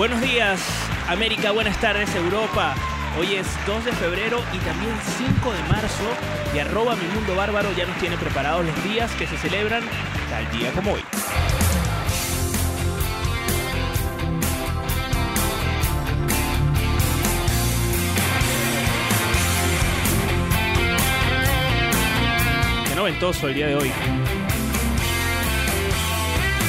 [0.00, 0.58] Buenos días,
[1.08, 1.50] América.
[1.50, 2.74] Buenas tardes, Europa.
[3.18, 6.04] Hoy es 2 de febrero y también 5 de marzo.
[6.54, 9.82] Y arroba mi mundo bárbaro ya nos tiene preparados los días que se celebran
[10.30, 11.02] tal día como hoy.
[22.88, 23.92] Qué noventoso el día de hoy.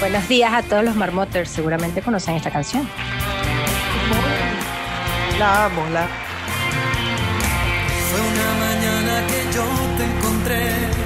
[0.02, 2.90] Buenos días a todos los marmoters, seguramente conocen esta canción.
[5.38, 6.08] La amo, la.
[8.10, 9.64] Fue una mañana que yo
[9.98, 11.01] te encontré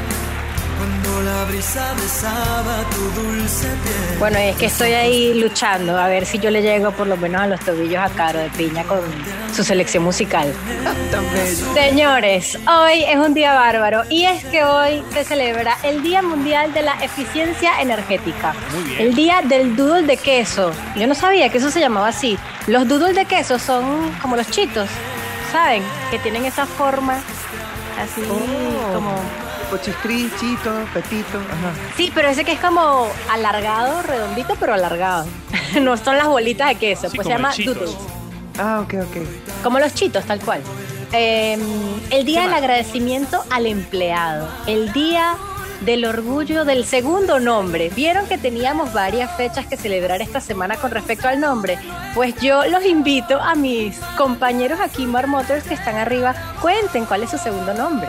[4.19, 7.41] Bueno, es que estoy ahí luchando a ver si yo le llego por lo menos
[7.41, 8.99] a los tobillos a Caro de Piña con
[9.53, 10.53] su selección musical.
[11.73, 16.73] Señores, hoy es un día bárbaro y es que hoy se celebra el Día Mundial
[16.73, 18.53] de la Eficiencia Energética.
[18.99, 20.71] El Día del Doodle de Queso.
[20.95, 22.37] Yo no sabía que eso se llamaba así.
[22.67, 24.89] Los doodles de queso son como los chitos,
[25.51, 25.83] ¿saben?
[26.09, 27.19] Que tienen esa forma
[28.01, 28.93] así Oh.
[28.93, 29.13] como...
[29.75, 31.37] Tipo chistri, chito, pepito.
[31.37, 31.73] Ajá.
[31.97, 35.25] Sí, pero ese que es como alargado, redondito, pero alargado.
[35.81, 37.95] no son las bolitas de queso, Sí, pues se llama doodles.
[38.57, 39.63] Ah, ok, ok.
[39.63, 40.61] Como los chitos, tal cual.
[41.11, 41.57] Eh,
[42.09, 42.61] el día ¿Qué del más?
[42.61, 44.47] agradecimiento al empleado.
[44.67, 45.35] El día
[45.81, 47.89] del orgullo del segundo nombre.
[47.89, 51.77] ¿Vieron que teníamos varias fechas que celebrar esta semana con respecto al nombre?
[52.13, 56.33] Pues yo los invito a mis compañeros aquí, Marmoters, que están arriba.
[56.61, 58.07] Cuenten cuál es su segundo nombre.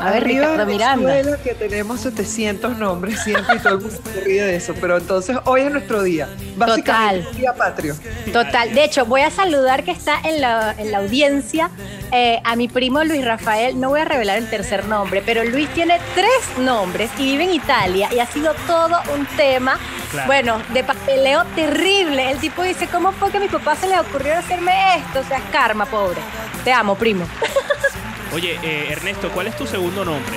[0.00, 1.38] A ver, Arriba Ricardo Miranda.
[1.38, 4.74] Que tenemos 700 nombres siempre y todo el mundo se ríe de eso.
[4.80, 6.28] Pero entonces hoy es nuestro día.
[6.56, 7.36] Básicamente, Total.
[7.36, 7.96] día patrio.
[8.32, 8.74] Total.
[8.74, 11.70] De hecho, voy a saludar que está en la, en la audiencia
[12.12, 13.78] eh, a mi primo Luis Rafael.
[13.80, 17.54] No voy a revelar el tercer nombre, pero Luis tiene tres nombres y vive en
[17.54, 19.78] Italia y ha sido todo un tema.
[20.10, 20.26] Claro.
[20.26, 22.30] Bueno, de papeleo terrible.
[22.30, 25.20] El tipo dice, ¿cómo fue que a mi papá se le ocurrió hacerme esto?
[25.20, 26.20] O sea, es karma, pobre.
[26.64, 27.26] Te amo, primo.
[28.34, 30.36] Oye, eh, Ernesto, ¿cuál es tu segundo nombre?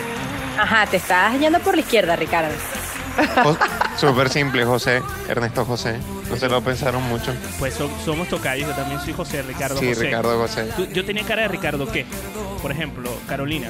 [0.57, 2.53] Ajá, te estás yendo por la izquierda, Ricardo.
[3.97, 5.97] Súper simple, José, Ernesto José.
[6.29, 7.33] No se lo pensaron mucho.
[7.59, 10.05] Pues so- somos tocayos, yo también soy José Ricardo Sí, José.
[10.05, 10.63] Ricardo José.
[10.77, 12.05] Tú- Yo tenía cara de Ricardo, ¿qué?
[12.61, 13.67] Por ejemplo, Carolina.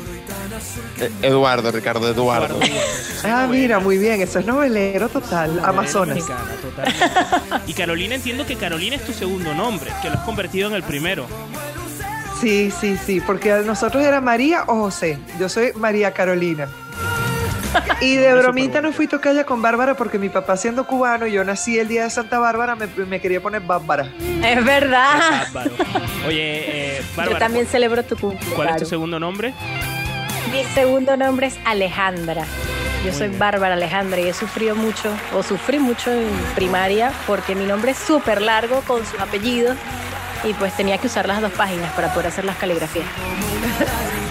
[1.00, 2.60] Eh, Eduardo, Ricardo Eduardo.
[3.24, 4.22] Ah, mira, muy bien.
[4.22, 5.60] Eso es novelero total.
[5.64, 6.16] Amazonas.
[6.16, 7.72] Mexicana, totalmente.
[7.72, 10.84] Y Carolina, entiendo que Carolina es tu segundo nombre, que lo has convertido en el
[10.84, 11.26] primero.
[12.42, 13.22] Sí, sí, sí.
[13.22, 15.20] Porque nosotros era María o José.
[15.40, 16.68] Yo soy María Carolina.
[18.02, 21.44] Y de bromita no fui tocaya con Bárbara porque mi papá siendo cubano y yo
[21.44, 24.12] nací el día de Santa Bárbara me, me quería poner Bárbara.
[24.44, 25.48] Es verdad.
[25.54, 25.72] Bárbaro.
[26.28, 28.56] Oye, eh, Yo Bárbara, también celebro tu cumpleaños.
[28.56, 29.54] ¿cuál es tu segundo nombre?
[30.52, 32.44] Mi segundo nombre es Alejandra.
[33.06, 33.40] Yo Muy soy bien.
[33.40, 37.98] Bárbara Alejandra y he sufrido mucho, o sufrí mucho en primaria, porque mi nombre es
[37.98, 39.78] súper largo con sus apellidos
[40.44, 43.06] y pues tenía que usar las dos páginas para poder hacer las caligrafías.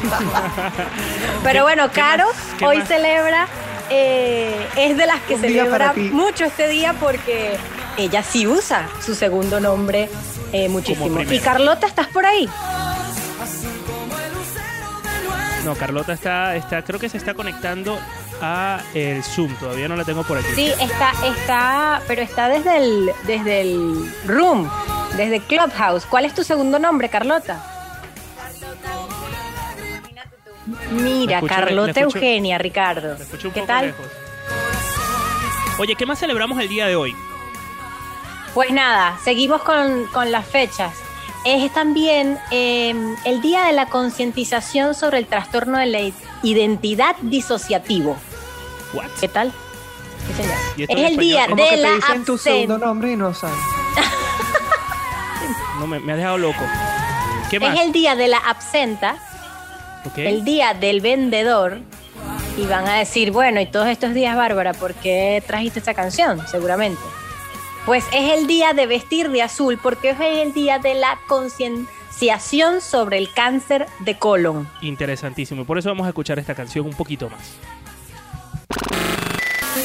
[1.45, 2.27] Pero bueno, Caro
[2.65, 2.89] hoy más?
[2.89, 3.47] celebra,
[3.91, 7.57] eh, es de las que Un celebra mucho este día porque
[7.97, 10.09] ella sí usa su segundo nombre
[10.53, 11.21] eh, muchísimo.
[11.23, 12.49] Y Carlota, ¿estás por ahí?
[15.65, 17.99] No, Carlota está, está, creo que se está conectando
[18.41, 19.55] a el Zoom.
[19.57, 20.49] Todavía no la tengo por aquí.
[20.55, 24.71] Sí, está, está, pero está desde el, desde el room,
[25.17, 26.07] desde Clubhouse.
[26.07, 27.63] ¿Cuál es tu segundo nombre, Carlota?
[30.93, 33.17] Mira, escucho- Carlota escucho- Eugenia, Ricardo.
[33.17, 33.87] Un ¿Qué poco tal?
[33.87, 34.07] lejos.
[35.79, 37.15] Oye, ¿qué más celebramos el día de hoy?
[38.55, 40.93] Pues nada, seguimos con, con las fechas.
[41.47, 46.01] Es también eh, el día de la concientización sobre el trastorno de la
[46.43, 48.17] identidad disociativo.
[48.93, 49.07] What?
[49.21, 49.53] ¿Qué tal?
[50.27, 50.57] Sí, señor.
[50.77, 51.21] ¿Y esto Es el español?
[51.25, 53.57] día de que te la dicen tu segundo nombre y no sabes.
[55.81, 56.63] No, me, me has dejado loco.
[57.51, 57.75] ¿Qué más?
[57.75, 59.17] Es el día de la absenta,
[60.15, 61.81] el día del vendedor.
[62.59, 66.47] Y van a decir, bueno, y todos estos días, Bárbara, ¿por qué trajiste esta canción?
[66.47, 67.01] Seguramente.
[67.87, 72.83] Pues es el día de vestir de azul, porque es el día de la concienciación
[72.83, 74.69] sobre el cáncer de colon.
[74.83, 75.63] Interesantísimo.
[75.63, 77.41] Y por eso vamos a escuchar esta canción un poquito más.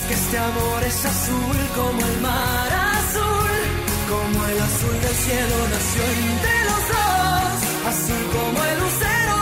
[0.07, 2.84] Que este amor es azul como el mar
[4.51, 9.34] el azul del cielo nació entre los dos, azul como el lucero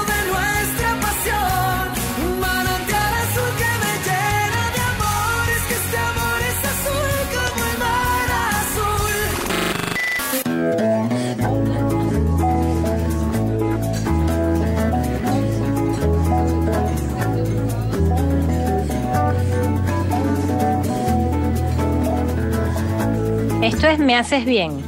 [23.63, 24.83] Esto es Me Haces Bien.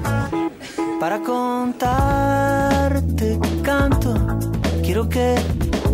[0.99, 1.79] Para contarte
[3.63, 4.13] canto,
[4.83, 5.35] quiero que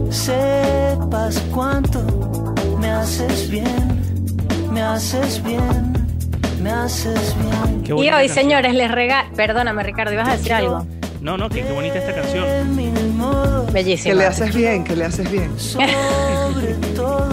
[0.09, 4.01] sepas cuánto me haces bien,
[4.71, 5.93] me haces bien,
[6.61, 7.83] me haces bien.
[7.83, 8.29] Qué Y hoy, canción.
[8.29, 9.29] señores, les regalo...
[9.35, 10.85] Perdóname, Ricardo, ibas a decir algo.
[11.21, 12.45] No, no, que qué bonita esta canción.
[13.71, 14.11] Bellísimo.
[14.11, 15.51] Que le haces bien, que le haces bien.
[15.59, 17.29] sobre todo,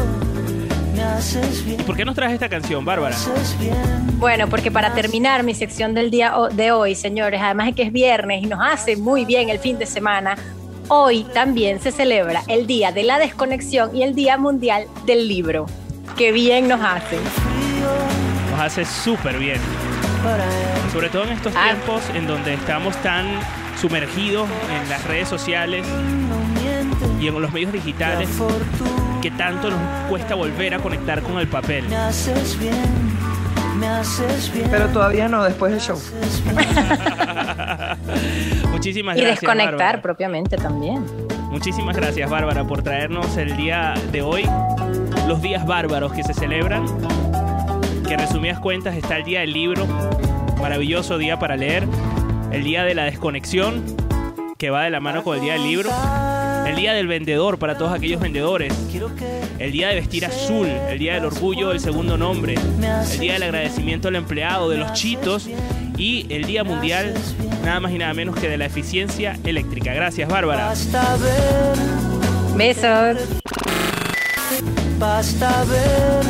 [1.87, 3.17] por qué nos traes esta canción, Bárbara?
[4.19, 7.93] Bueno, porque para terminar mi sección del día de hoy, señores, además de que es
[7.93, 10.37] viernes y nos hace muy bien el fin de semana,
[10.88, 15.67] hoy también se celebra el Día de la Desconexión y el Día Mundial del Libro.
[16.17, 17.17] Qué bien nos hace.
[18.50, 19.61] Nos hace súper bien.
[20.93, 21.67] Sobre todo en estos Ah.
[21.67, 23.26] tiempos en donde estamos tan
[23.81, 24.49] sumergidos
[24.82, 25.87] en las redes sociales
[27.21, 31.38] y en los medios la digitales fortuna que tanto nos cuesta volver a conectar con
[31.38, 31.85] el papel.
[31.88, 32.75] me haces bien,
[33.79, 34.69] me haces bien.
[34.70, 35.99] Pero todavía no, después del show.
[38.73, 39.41] Muchísimas Y gracias.
[39.41, 40.03] desconectar Bárbara.
[40.03, 41.05] propiamente también.
[41.50, 44.49] Muchísimas gracias, Bárbara, por traernos el día de hoy,
[45.26, 46.85] los días bárbaros que se celebran.
[48.06, 49.87] Que en resumidas cuentas está el día del libro,
[50.61, 51.87] maravilloso día para leer,
[52.53, 53.82] el día de la desconexión,
[54.56, 55.91] que va de la mano con el día del libro,
[56.69, 58.75] el día del vendedor para todos aquellos vendedores,
[59.59, 63.44] el día de vestir azul, el día del orgullo del segundo nombre, el día del
[63.44, 65.49] agradecimiento al empleado, de los chitos
[65.97, 67.15] y el día mundial,
[67.65, 69.94] nada más y nada menos que de la eficiencia eléctrica.
[69.94, 70.67] Gracias, Bárbara.
[70.67, 73.19] basta ver, Besos.
[74.99, 76.23] basta ver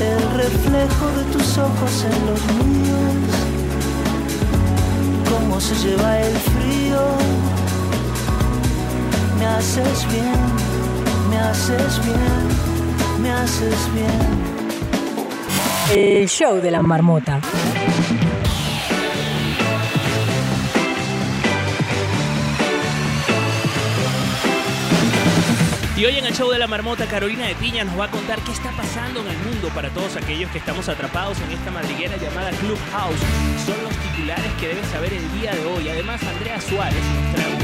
[0.00, 3.14] el reflejo de tus ojos en los míos,
[5.30, 7.53] cómo se lleva el frío.
[9.44, 10.40] Me haces bien,
[11.28, 14.18] me haces bien, me haces bien.
[15.94, 17.40] El show de la marmota.
[25.94, 28.40] Y hoy en el show de la marmota, Carolina de Piña nos va a contar
[28.40, 32.16] qué está pasando en el mundo para todos aquellos que estamos atrapados en esta madriguera
[32.16, 33.20] llamada Clubhouse.
[33.66, 35.90] Son los titulares que debes saber el día de hoy.
[35.90, 37.63] Además, Andrea Suárez nos trae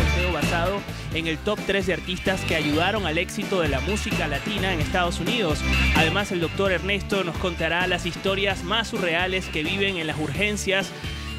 [1.15, 4.81] en el top 3 de artistas que ayudaron al éxito de la música latina en
[4.81, 5.61] Estados Unidos.
[5.95, 10.91] Además, el doctor Ernesto nos contará las historias más surreales que viven en las urgencias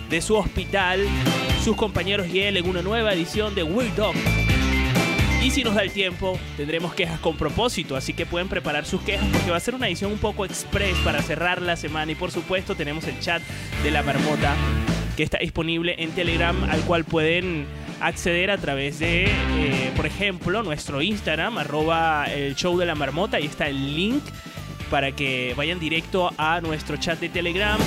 [0.09, 1.05] de su hospital,
[1.61, 4.15] sus compañeros y él en una nueva edición de Weird Dog.
[5.43, 9.01] Y si nos da el tiempo, tendremos quejas con propósito, así que pueden preparar sus
[9.01, 12.13] quejas porque va a ser una edición un poco express para cerrar la semana.
[12.13, 13.41] Y por supuesto tenemos el chat
[13.83, 14.55] de la marmota
[15.17, 17.65] que está disponible en Telegram, al cual pueden
[18.01, 23.37] acceder a través de, eh, por ejemplo, nuestro Instagram, arroba el show de la marmota,
[23.37, 24.23] ahí está el link
[24.89, 27.79] para que vayan directo a nuestro chat de Telegram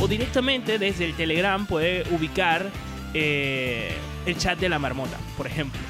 [0.00, 2.70] o directamente desde el Telegram puede ubicar
[3.14, 3.92] eh,
[4.26, 5.80] el chat de la marmota, por ejemplo.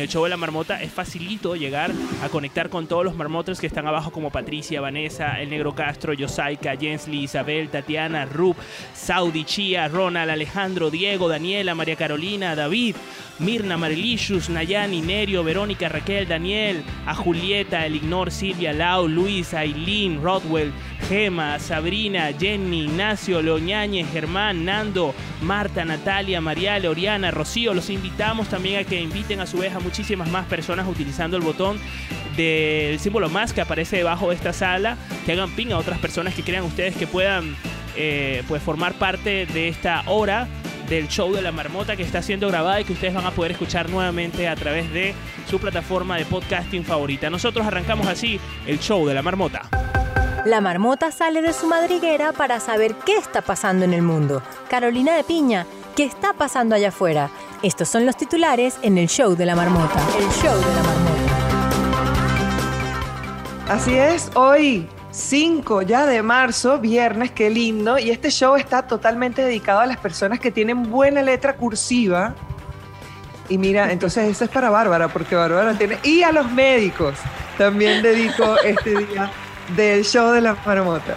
[0.00, 1.92] El show de la marmota es facilito llegar
[2.22, 6.14] a conectar con todos los marmotas que están abajo como Patricia, Vanessa, El Negro Castro,
[6.14, 8.56] Yosaika, Jensly, Isabel, Tatiana, Rup,
[8.94, 12.96] Saudi, Chia, Ronald, Alejandro, Diego, Daniela, María Carolina, David,
[13.40, 20.72] Mirna, Marilicious, Nayani, Nerio, Verónica, Raquel, Daniel, a Julieta, Elignor, Silvia, Lau, Luis, Aileen, Rodwell,
[21.08, 27.72] Gema, Sabrina, Jenny, Ignacio, Leoñáñez, Germán, Nando, Marta, Natalia, Mariale, Oriana, Rocío.
[27.72, 31.42] Los invitamos también a que inviten a su vez a muchísimas más personas utilizando el
[31.42, 31.76] botón
[32.36, 36.32] del símbolo más que aparece debajo de esta sala, que hagan ping a otras personas
[36.32, 37.56] que crean ustedes que puedan
[37.96, 40.46] eh, pues formar parte de esta hora
[40.88, 43.50] del show de la marmota que está siendo grabada y que ustedes van a poder
[43.50, 45.12] escuchar nuevamente a través de
[45.48, 47.28] su plataforma de podcasting favorita.
[47.28, 49.62] Nosotros arrancamos así el show de la marmota.
[50.46, 54.42] La marmota sale de su madriguera para saber qué está pasando en el mundo.
[54.70, 55.66] Carolina de Piña,
[56.00, 57.28] ¿qué está pasando allá afuera?
[57.62, 60.00] Estos son los titulares en el show de la marmota.
[60.18, 61.34] El show de la marmota.
[63.68, 67.98] Así es, hoy 5 ya de marzo, viernes, qué lindo.
[67.98, 72.34] Y este show está totalmente dedicado a las personas que tienen buena letra cursiva.
[73.50, 75.98] Y mira, entonces eso es para Bárbara, porque Bárbara tiene...
[76.02, 77.16] Y a los médicos
[77.58, 79.30] también dedico este día
[79.76, 81.14] del show de la marmota.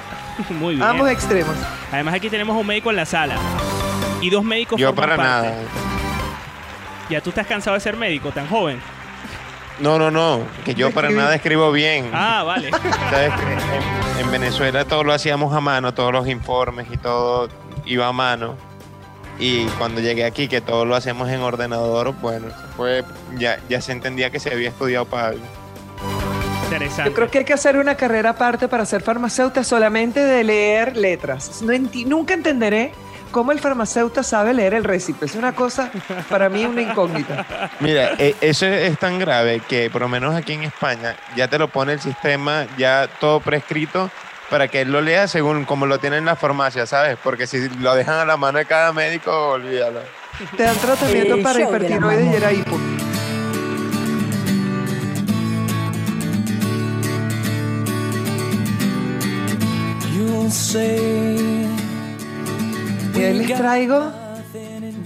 [0.49, 0.85] Muy bien.
[0.85, 1.55] Ambos extremos.
[1.89, 3.37] Además aquí tenemos un médico en la sala.
[4.23, 5.47] Y dos médicos Yo forman para parte.
[5.49, 5.61] nada.
[7.09, 8.79] Ya tú estás cansado de ser médico, tan joven.
[9.79, 10.41] No, no, no.
[10.65, 11.21] Que yo para Escribí.
[11.23, 12.09] nada escribo bien.
[12.13, 12.69] Ah, vale.
[14.19, 17.49] En, en Venezuela todo lo hacíamos a mano, todos los informes y todo
[17.85, 18.55] iba a mano.
[19.39, 23.03] Y cuando llegué aquí, que todo lo hacemos en ordenador, bueno, fue,
[23.37, 25.41] ya, ya se entendía que se había estudiado para algo.
[26.65, 27.09] Interesante.
[27.09, 30.95] Yo creo que hay que hacer una carrera aparte para ser farmacéutica solamente de leer
[30.95, 31.61] letras.
[31.63, 32.93] No enti- nunca entenderé
[33.33, 35.25] cómo el farmacéutico sabe leer el récipe.
[35.25, 35.91] Es una cosa,
[36.29, 37.69] para mí, una incógnita.
[37.81, 41.57] Mira, e- eso es tan grave que por lo menos aquí en España ya te
[41.57, 44.09] lo pone el sistema ya todo prescrito
[44.49, 47.17] para que él lo lea según como lo tiene en la farmacia, ¿sabes?
[47.21, 50.01] Porque si lo dejan a la mano de cada médico, olvídalo.
[50.55, 52.79] Te dan tratamiento para hipertiroides y era hipo.
[60.13, 61.62] You'll say
[63.31, 64.11] Les traigo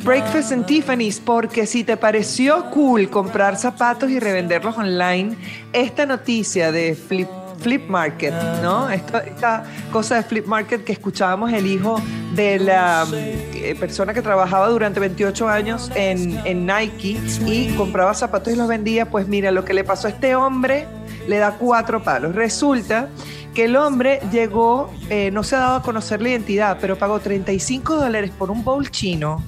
[0.04, 5.36] Breakfast en Tiffany's porque si te pareció cool comprar zapatos y revenderlos online,
[5.74, 7.28] esta noticia de Flip,
[7.60, 8.90] Flip Market, ¿no?
[8.90, 12.02] Esta, esta cosa de Flip Market que escuchábamos el hijo
[12.36, 18.54] de la eh, persona que trabajaba durante 28 años en, en Nike y compraba zapatos
[18.54, 20.88] y los vendía, pues mira, lo que le pasó a este hombre
[21.28, 22.36] le da cuatro palos.
[22.36, 23.10] Resulta
[23.54, 27.20] que el hombre llegó, eh, no se ha dado a conocer la identidad, pero pagó
[27.20, 29.44] 35 dólares por un bowl chino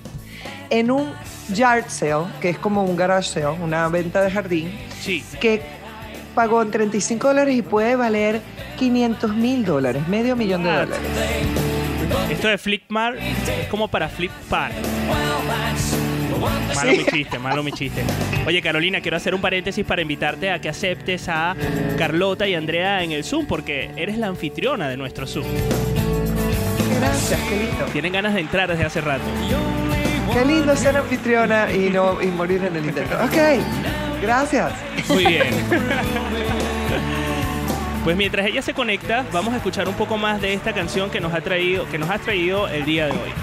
[0.71, 1.11] en un
[1.53, 5.23] yard sale, que es como un garage sale, una venta de jardín, Sí.
[5.39, 5.61] que
[6.39, 8.39] pagó en 35 dólares y puede valer
[8.77, 10.97] 500 mil dólares, medio millón de dólares.
[12.29, 14.71] Esto de Flipmar es como para flipar.
[16.39, 16.97] Malo Sí.
[16.99, 18.03] mi chiste, malo mi chiste.
[18.47, 21.57] Oye, Carolina, quiero hacer un paréntesis para invitarte a que aceptes a
[21.97, 25.45] Carlota y Andrea en el Zoom, porque eres la anfitriona de nuestro Zoom.
[27.01, 27.83] Gracias, qué lindo.
[27.91, 29.25] Tienen ganas de entrar desde hace rato.
[30.33, 33.17] Qué lindo ser anfitriona y no y morir en el intento.
[33.25, 33.59] Ok,
[34.21, 34.73] gracias.
[35.07, 35.47] Muy bien.
[38.03, 41.19] Pues mientras ella se conecta, vamos a escuchar un poco más de esta canción que
[41.19, 43.33] nos ha traído, que nos ha traído el día de hoy.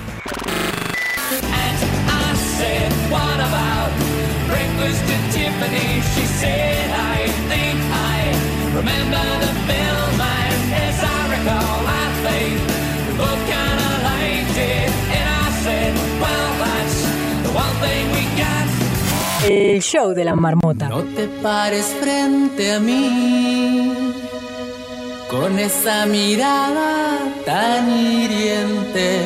[17.56, 18.85] One thing we got.
[19.48, 20.88] El show de la marmota.
[20.88, 23.92] No te pares frente a mí
[25.30, 29.20] con esa mirada tan hiriente.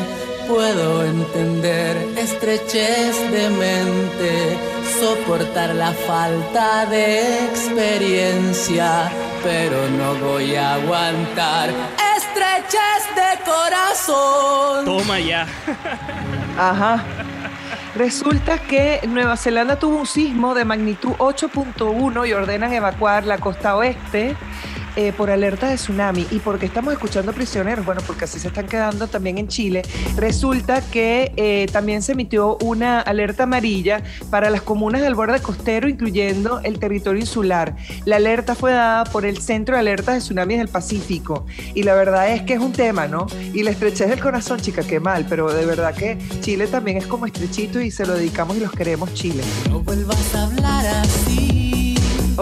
[0.46, 4.58] Puedo entender estrechez de mente,
[5.00, 9.10] soportar la falta de experiencia,
[9.42, 11.70] pero no voy a aguantar
[12.16, 14.84] estrechez de corazón.
[14.84, 15.46] Toma ya.
[16.58, 17.04] Ajá.
[18.00, 23.76] Resulta que Nueva Zelanda tuvo un sismo de magnitud 8.1 y ordenan evacuar la costa
[23.76, 24.34] oeste
[24.96, 26.26] eh, por alerta de tsunami.
[26.30, 27.84] ¿Y porque estamos escuchando prisioneros?
[27.84, 29.82] Bueno, porque así se están quedando también en Chile.
[30.16, 35.88] Resulta que eh, también se emitió una alerta amarilla para las comunas del borde costero,
[35.88, 37.76] incluyendo el territorio insular.
[38.04, 41.46] La alerta fue dada por el Centro de Alertas de Tsunamis del Pacífico.
[41.74, 43.26] Y la verdad es que es un tema, ¿no?
[43.52, 47.06] Y la estrechez del corazón, chica, qué mal, pero de verdad que Chile también es
[47.06, 49.42] como estrechito y se lo dedicamos y los queremos, Chile.
[49.68, 51.49] No vuelvas a hablar así.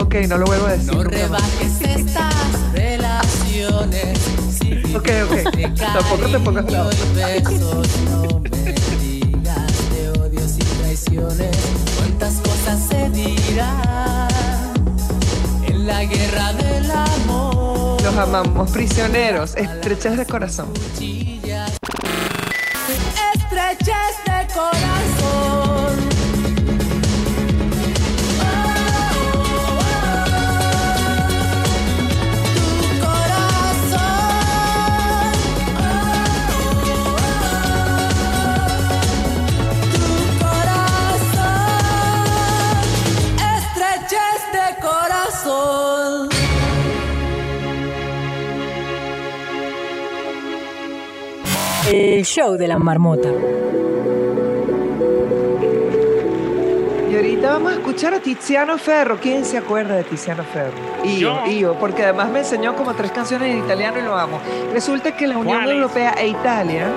[0.00, 0.94] Ok, no lo vuelvo a decir.
[0.94, 2.34] No rebajes estas
[2.72, 4.18] relaciones.
[4.58, 5.56] Si Ok, ok.
[5.56, 6.90] de Tampoco te pongas bravo.
[7.14, 11.56] besos, no me digas de odios y traiciones.
[11.96, 14.28] Cuántas cosas se dirán
[15.66, 18.00] en la guerra del amor.
[18.02, 20.68] Los amamos, prisioneros, estrechez de corazón.
[23.34, 26.17] Estrechez de corazón.
[52.18, 53.28] El show de la marmota.
[57.08, 59.18] Y ahorita vamos a escuchar a Tiziano Ferro.
[59.22, 60.72] ¿Quién se acuerda de Tiziano Ferro?
[61.04, 61.52] Y yo, Yo.
[61.52, 64.40] y yo, porque además me enseñó como tres canciones en italiano y lo amo.
[64.72, 65.62] Resulta que la Unión.
[65.68, 66.88] Europea e Italia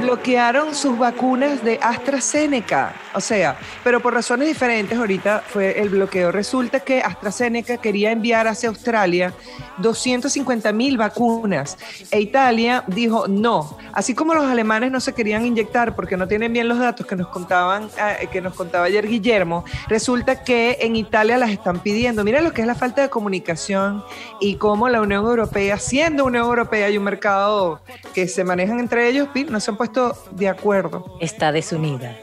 [0.00, 2.94] bloquearon sus vacunas de AstraZeneca.
[3.14, 6.32] O sea, pero por razones diferentes, ahorita fue el bloqueo.
[6.32, 9.32] Resulta que AstraZeneca quería enviar hacia Australia
[9.78, 11.76] 250 mil vacunas
[12.10, 13.76] e Italia dijo no.
[13.92, 17.16] Así como los alemanes no se querían inyectar porque no tienen bien los datos que
[17.16, 17.88] nos contaban,
[18.20, 22.24] eh, que nos contaba ayer Guillermo, resulta que en Italia las están pidiendo.
[22.24, 24.04] Mira lo que es la falta de comunicación
[24.40, 27.80] y cómo la Unión Europea, siendo Unión Europea y un mercado
[28.14, 29.87] que se manejan entre ellos, no se han puesto
[30.30, 31.04] de acuerdo.
[31.20, 32.16] Está desunida.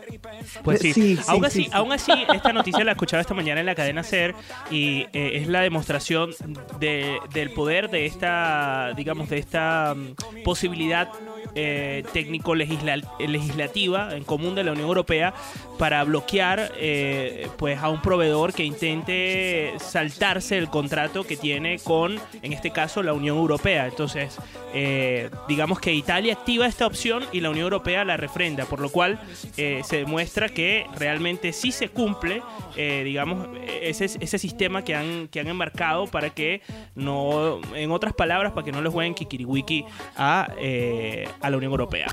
[0.63, 0.93] Pues sí.
[0.93, 1.69] Sí, sí, aún, sí, así, sí.
[1.73, 4.35] aún así, esta noticia la escuchaba esta mañana en la cadena SER
[4.71, 6.31] y eh, es la demostración
[6.79, 11.09] de- del poder de esta, digamos, de esta mm, posibilidad
[11.55, 15.33] eh, técnico-legislativa en común de la Unión Europea
[15.77, 22.19] para bloquear eh, pues a un proveedor que intente saltarse el contrato que tiene con,
[22.41, 23.87] en este caso, la Unión Europea.
[23.87, 24.37] Entonces,
[24.73, 28.89] eh, digamos que Italia activa esta opción y la Unión Europea la refrenda, por lo
[28.89, 29.19] cual
[29.57, 32.41] eh, se demuestra que realmente sí se cumple,
[32.75, 33.47] eh, digamos,
[33.81, 36.61] ese, ese sistema que han, que han enmarcado para que
[36.93, 39.85] no, en otras palabras, para que no le jueguen kikiriwiki
[40.17, 42.07] a, eh, a la Unión Europea.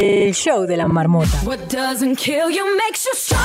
[0.00, 1.42] El show de la marmota.
[1.44, 3.42] What doesn't kill you makes you strong.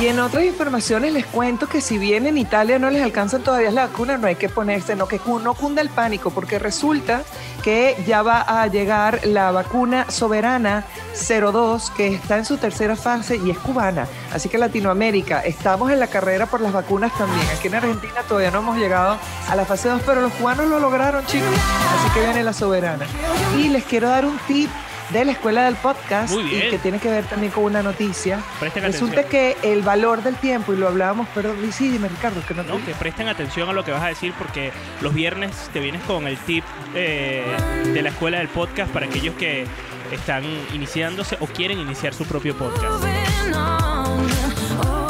[0.00, 3.70] Y en otras informaciones les cuento que si bien en Italia no les alcanzan todavía
[3.70, 7.22] la vacuna, no hay que ponerse, no que no cunda el pánico, porque resulta
[7.62, 10.86] que ya va a llegar la vacuna soberana
[11.28, 14.08] 02, que está en su tercera fase y es cubana.
[14.32, 17.46] Así que Latinoamérica, estamos en la carrera por las vacunas también.
[17.54, 19.18] Aquí en Argentina todavía no hemos llegado
[19.50, 21.50] a la fase 2, pero los cubanos lo lograron, chicos.
[21.98, 23.04] Así que viene la soberana.
[23.58, 24.70] Y les quiero dar un tip
[25.12, 28.42] de la escuela del podcast y que tiene que ver también con una noticia.
[28.58, 29.54] Presten Resulta atención.
[29.62, 32.84] que el valor del tiempo, y lo hablábamos, pero sí, dime Ricardo, que no, ¿no?
[32.84, 36.26] Que presten atención a lo que vas a decir porque los viernes te vienes con
[36.26, 37.44] el tip eh,
[37.84, 39.66] de la escuela del podcast para aquellos que
[40.12, 40.44] están
[40.74, 43.04] iniciándose o quieren iniciar su propio podcast.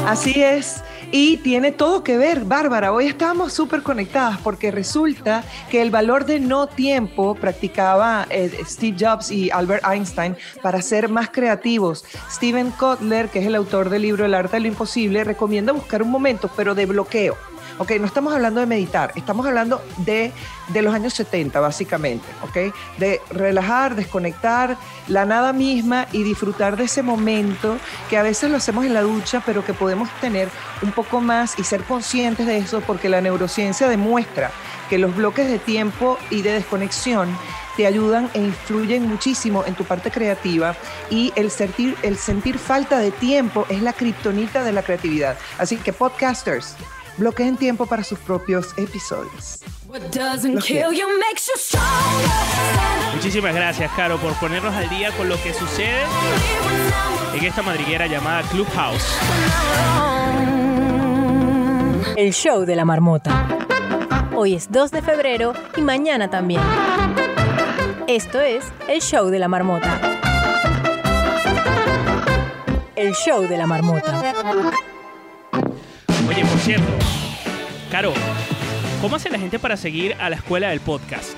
[0.07, 0.83] Así es.
[1.13, 2.93] Y tiene todo que ver, Bárbara.
[2.93, 8.97] Hoy estábamos súper conectadas porque resulta que el valor de no tiempo practicaba eh, Steve
[8.99, 12.05] Jobs y Albert Einstein para ser más creativos.
[12.31, 16.01] Steven Kotler, que es el autor del libro El arte de lo imposible, recomienda buscar
[16.01, 17.37] un momento, pero de bloqueo.
[17.79, 20.33] Ok, no estamos hablando de meditar, estamos hablando de,
[20.69, 24.77] de los años 70, básicamente, ok, de relajar, desconectar
[25.09, 27.79] la nada misma y disfrutar de ese momento
[28.09, 30.49] que a veces lo hacemos en la ducha, pero que podemos tener
[30.83, 34.51] un poco más y ser conscientes de eso, porque la neurociencia demuestra
[34.89, 37.29] que los bloques de tiempo y de desconexión
[37.77, 40.75] te ayudan e influyen muchísimo en tu parte creativa
[41.09, 45.39] y el sentir, el sentir falta de tiempo es la kriptonita de la creatividad.
[45.59, 46.77] Así que podcasters,
[47.17, 49.61] bloqueen tiempo para sus propios episodios.
[53.15, 56.05] Muchísimas gracias, Caro, por ponernos al día con lo que sucede
[57.35, 59.05] en esta madriguera llamada Clubhouse.
[62.17, 63.47] El show de la marmota.
[64.37, 66.63] Hoy es 2 de febrero y mañana también.
[68.07, 70.01] Esto es el show de la marmota.
[72.97, 74.23] El show de la marmota.
[76.31, 76.87] Oye, por cierto,
[77.91, 78.13] Caro,
[79.01, 81.31] ¿cómo hace la gente para seguir a la escuela del podcast?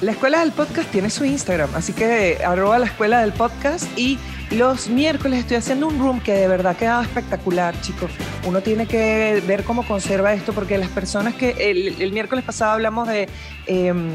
[0.00, 4.16] La escuela del podcast tiene su Instagram, así que arroba la escuela del podcast y
[4.52, 8.12] los miércoles estoy haciendo un room que de verdad ha quedado espectacular, chicos.
[8.46, 11.50] Uno tiene que ver cómo conserva esto porque las personas que
[11.98, 13.28] el, miércoles pasado hablamos de
[13.66, 14.10] em,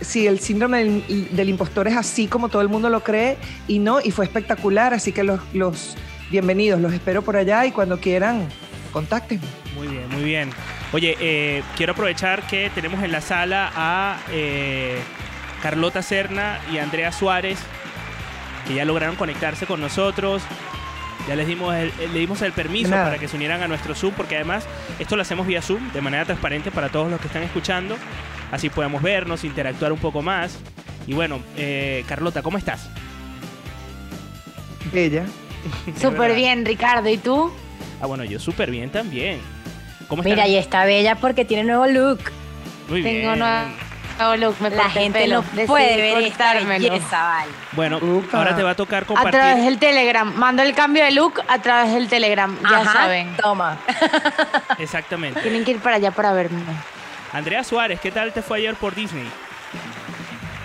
[0.00, 3.36] si el síndrome del, impostor es así como todo el mundo lo cree
[3.68, 5.94] y no, y fue espectacular, así que los
[6.32, 8.48] bienvenidos, los espero por allá y cuando quieran,
[8.90, 9.44] contáctenme.
[9.76, 10.50] Muy bien, muy bien.
[10.92, 14.98] Oye, eh, quiero aprovechar que tenemos en la sala a eh,
[15.62, 17.58] Carlota Serna y Andrea Suárez,
[18.66, 20.42] que ya lograron conectarse con nosotros.
[21.28, 23.04] Ya les dimos el, le dimos el permiso Nada.
[23.04, 24.64] para que se unieran a nuestro Zoom, porque además
[24.98, 27.96] esto lo hacemos vía Zoom de manera transparente para todos los que están escuchando.
[28.50, 30.58] Así podemos vernos, interactuar un poco más.
[31.06, 32.88] Y bueno, eh, Carlota, ¿cómo estás?
[34.92, 35.24] Bella.
[36.00, 37.08] Súper bien, Ricardo.
[37.08, 37.52] ¿Y tú?
[38.00, 39.40] Ah, bueno, yo súper bien también.
[40.08, 42.20] ¿Cómo Mira, y está bella porque tiene nuevo look.
[42.88, 43.38] Muy Tengo bien.
[43.38, 43.64] nueva
[44.18, 45.42] No, Luke, me La gente pelo.
[45.54, 46.90] no puede ver esta cortármelo.
[46.92, 47.50] belleza, vale.
[47.72, 48.38] Bueno, Upa.
[48.38, 49.32] ahora te va a tocar A compartir.
[49.32, 50.30] través del Telegram.
[50.36, 52.54] Mando el cambio de look a través del Telegram.
[52.68, 53.34] Ya Ajá, saben.
[53.38, 53.78] Toma.
[54.78, 55.40] Exactamente.
[55.40, 56.60] Tienen que ir para allá para verme.
[57.32, 59.26] Andrea Suárez, ¿qué tal te fue ayer por Disney?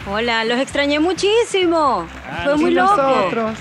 [0.10, 2.05] Hola, los extrañé muchísimo.
[2.29, 2.95] Ah, Fue muy loco.
[2.97, 3.57] nosotros.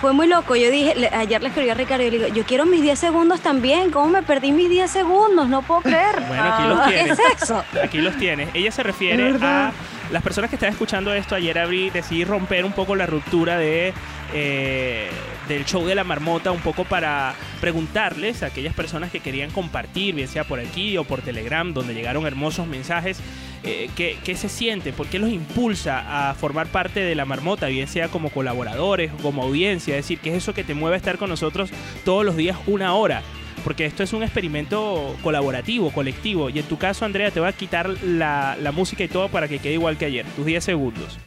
[0.00, 0.56] Fue muy loco.
[0.56, 2.98] Yo dije, le- ayer le escribí a Ricardo y le digo, yo quiero mis 10
[2.98, 3.90] segundos también.
[3.90, 5.48] ¿Cómo me perdí mis 10 segundos?
[5.48, 6.22] No puedo creer.
[6.28, 7.16] Bueno, aquí los ¿Qué tienes.
[7.18, 7.64] sexo?
[7.82, 8.48] Aquí los tienes.
[8.54, 9.72] Ella se Es refiere a
[10.12, 11.34] las personas que están escuchando esto.
[11.34, 13.94] Ayer abrí, decidí romper un poco la ruptura de
[14.34, 15.08] eh,
[15.48, 20.14] del show de la marmota, un poco para preguntarles a aquellas personas que querían compartir,
[20.16, 23.20] bien sea por aquí o por Telegram, donde llegaron hermosos mensajes,
[23.66, 24.92] ¿qué, qué se siente?
[24.92, 29.16] ¿Por qué los impulsa a formar parte de la marmota, bien sea como colaboradores o
[29.18, 29.96] como audiencia?
[29.96, 31.70] Es decir, ¿qué es eso que te mueve a estar con nosotros
[32.04, 33.22] todos los días una hora?
[33.64, 36.50] Porque esto es un experimento colaborativo, colectivo.
[36.50, 39.48] Y en tu caso, Andrea, te va a quitar la, la música y todo para
[39.48, 40.24] que quede igual que ayer.
[40.36, 41.18] Tus 10 segundos.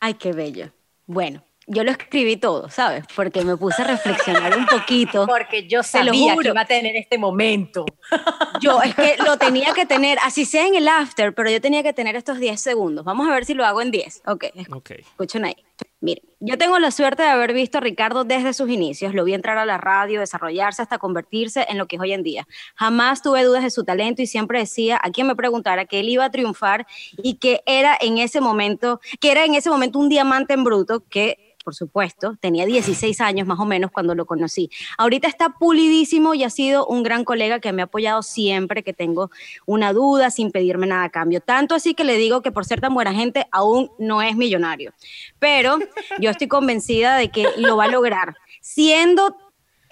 [0.00, 0.72] Ay, qué bello.
[1.06, 3.04] Bueno, yo lo escribí todo, ¿sabes?
[3.14, 5.26] Porque me puse a reflexionar un poquito.
[5.28, 6.42] Porque yo lo sabía juro.
[6.42, 7.84] que iba a tener este momento.
[8.60, 11.82] Yo es que lo tenía que tener, así sea en el after, pero yo tenía
[11.82, 13.04] que tener estos 10 segundos.
[13.04, 14.22] Vamos a ver si lo hago en 10.
[14.26, 14.90] Ok, Ok.
[14.90, 15.56] Escuchen ahí.
[16.00, 19.14] Miren, yo tengo la suerte de haber visto a Ricardo desde sus inicios.
[19.14, 22.22] Lo vi entrar a la radio, desarrollarse hasta convertirse en lo que es hoy en
[22.22, 22.46] día.
[22.74, 26.08] Jamás tuve dudas de su talento y siempre decía a quien me preguntara que él
[26.08, 26.86] iba a triunfar
[27.22, 31.04] y que era en ese momento, que era en ese momento un diamante en bruto
[31.08, 34.70] que por supuesto, tenía 16 años más o menos cuando lo conocí.
[34.98, 38.92] Ahorita está pulidísimo y ha sido un gran colega que me ha apoyado siempre que
[38.92, 39.30] tengo
[39.66, 41.40] una duda sin pedirme nada a cambio.
[41.40, 44.92] Tanto así que le digo que por ser tan buena gente aún no es millonario.
[45.38, 45.78] Pero
[46.18, 49.36] yo estoy convencida de que lo va a lograr, siendo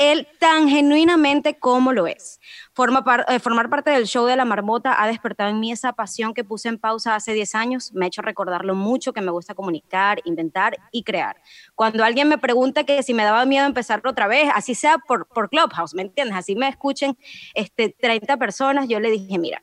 [0.00, 2.40] él tan genuinamente como lo es.
[2.80, 6.32] Forma eh, formar parte del show de la marmota ha despertado en mí esa pasión
[6.32, 9.30] que puse en pausa hace 10 años, me ha hecho recordar lo mucho que me
[9.30, 11.36] gusta comunicar, inventar y crear.
[11.74, 15.28] Cuando alguien me pregunta que si me daba miedo empezar otra vez, así sea por,
[15.28, 16.38] por Clubhouse, ¿me entiendes?
[16.38, 17.18] Así me escuchen
[17.52, 19.62] este, 30 personas, yo le dije, mira,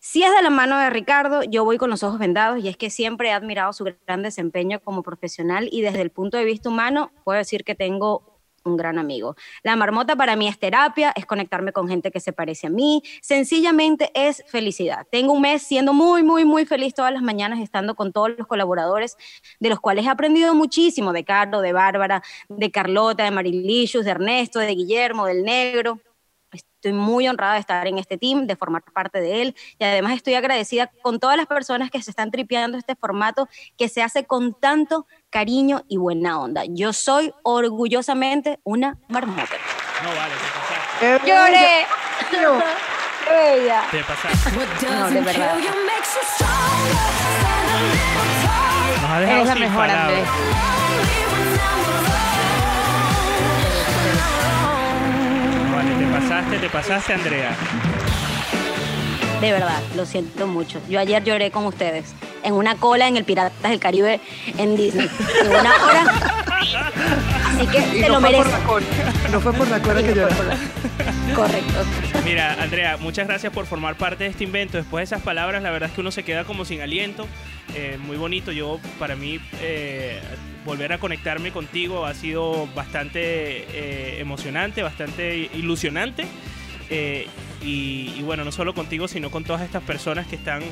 [0.00, 2.76] si es de la mano de Ricardo, yo voy con los ojos vendados y es
[2.76, 6.68] que siempre he admirado su gran desempeño como profesional y desde el punto de vista
[6.68, 8.35] humano puedo decir que tengo
[8.66, 9.36] un gran amigo.
[9.62, 13.02] La marmota para mí es terapia, es conectarme con gente que se parece a mí,
[13.22, 15.06] sencillamente es felicidad.
[15.10, 18.46] Tengo un mes siendo muy, muy, muy feliz todas las mañanas estando con todos los
[18.46, 19.16] colaboradores,
[19.60, 24.10] de los cuales he aprendido muchísimo, de Carlos, de Bárbara, de Carlota, de Marilicious, de
[24.10, 26.00] Ernesto, de Guillermo, del Negro.
[26.52, 30.14] Estoy muy honrada de estar en este team, de formar parte de él y además
[30.14, 34.24] estoy agradecida con todas las personas que se están tripeando este formato que se hace
[34.24, 36.62] con tanto cariño y buena onda.
[36.66, 39.42] Yo soy orgullosamente una marmota.
[40.02, 40.96] No vale, te pasaste.
[40.98, 41.86] ¡Qué ¡Lloré!
[42.30, 43.82] ¡Qué bella!
[43.90, 44.50] Te pasaste.
[44.86, 45.56] No, de verdad.
[49.02, 50.08] Nos ha dejado Eres la sin mejor, palabras.
[50.08, 50.28] Andrés.
[55.70, 57.56] Vale, te pasaste, te pasaste, Andrea.
[59.40, 60.80] De verdad, lo siento mucho.
[60.88, 64.20] Yo ayer lloré con ustedes en una cola en el Piratas del Caribe
[64.58, 65.08] en Disney.
[65.42, 66.04] En una hora.
[67.46, 68.52] Así que Y te no lo fue por mereces.
[68.52, 68.86] la cola.
[69.30, 70.42] No fue por la cola que lloraste.
[71.34, 71.74] Correcto.
[72.24, 74.78] Mira, Andrea, muchas gracias por formar parte de este invento.
[74.78, 77.26] Después de esas palabras, la verdad es que uno se queda como sin aliento.
[77.74, 78.52] Eh, muy bonito.
[78.52, 80.20] Yo, para mí, eh,
[80.64, 86.26] volver a conectarme contigo ha sido bastante eh, emocionante, bastante ilusionante.
[87.62, 90.62] Y, bueno, no solo contigo, sino con todas estas personas que están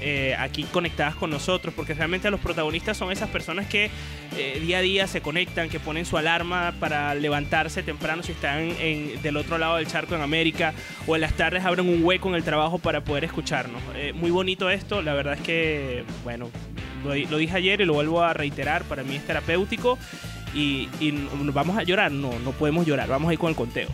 [0.00, 3.90] eh, aquí conectadas con nosotros, porque realmente los protagonistas son esas personas que
[4.36, 8.70] eh, día a día se conectan, que ponen su alarma para levantarse temprano si están
[8.80, 10.74] en, del otro lado del charco en América,
[11.06, 13.80] o en las tardes abren un hueco en el trabajo para poder escucharnos.
[13.94, 16.50] Eh, muy bonito esto, la verdad es que, bueno,
[17.04, 19.98] lo, di- lo dije ayer y lo vuelvo a reiterar, para mí es terapéutico.
[20.54, 21.12] Y, y
[21.54, 23.88] vamos a llorar, no, no podemos llorar, vamos a ir con el conteo.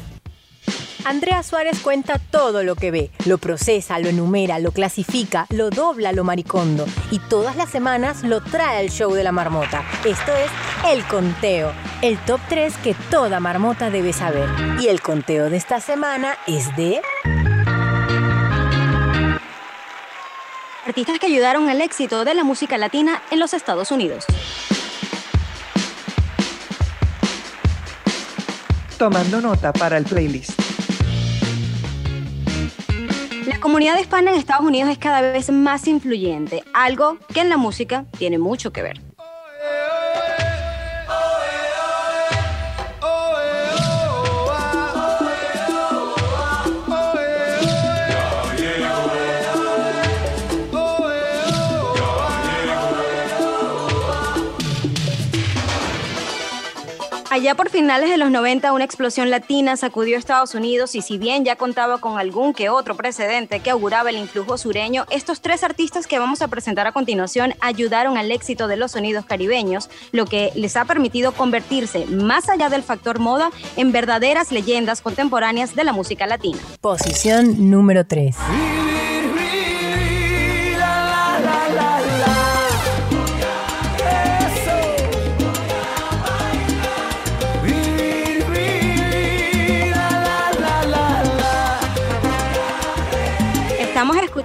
[1.08, 6.12] Andrea Suárez cuenta todo lo que ve, lo procesa, lo enumera, lo clasifica, lo dobla,
[6.12, 9.82] lo maricondo y todas las semanas lo trae al show de la marmota.
[10.04, 10.50] Esto es
[10.86, 14.50] El Conteo, el top 3 que toda marmota debe saber.
[14.82, 17.00] Y el conteo de esta semana es de...
[20.84, 24.26] Artistas que ayudaron al éxito de la música latina en los Estados Unidos.
[28.98, 30.57] Tomando nota para el playlist.
[33.48, 37.56] La comunidad hispana en Estados Unidos es cada vez más influyente, algo que en la
[37.56, 39.07] música tiene mucho que ver.
[57.38, 61.18] Allá por finales de los 90, una explosión latina sacudió a Estados Unidos y si
[61.18, 65.62] bien ya contaba con algún que otro precedente que auguraba el influjo sureño, estos tres
[65.62, 70.26] artistas que vamos a presentar a continuación ayudaron al éxito de los sonidos caribeños, lo
[70.26, 75.84] que les ha permitido convertirse, más allá del factor moda, en verdaderas leyendas contemporáneas de
[75.84, 76.58] la música latina.
[76.80, 78.34] Posición número 3.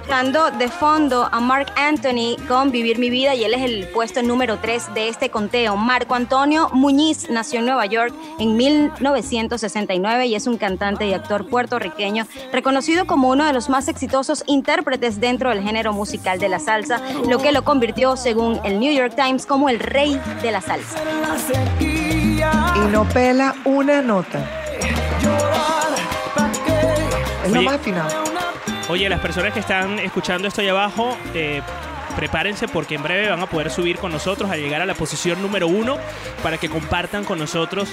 [0.04, 4.22] Escuchando de fondo a Mark Anthony con Vivir mi vida y él es el puesto
[4.22, 5.76] número 3 de este conteo.
[5.76, 11.48] Marco Antonio Muñiz nació en Nueva York en 1969 y es un cantante y actor
[11.48, 16.58] puertorriqueño reconocido como uno de los más exitosos intérpretes dentro del género musical de la
[16.58, 20.60] salsa, lo que lo convirtió, según el New York Times, como el rey de la
[20.60, 20.98] salsa.
[21.80, 24.44] Y no pela una nota.
[27.42, 28.34] Es lo más afinado.
[28.88, 31.62] Oye, las personas que están escuchando esto ahí abajo, eh,
[32.16, 35.40] prepárense porque en breve van a poder subir con nosotros a llegar a la posición
[35.40, 35.96] número uno
[36.42, 37.88] para que compartan con nosotros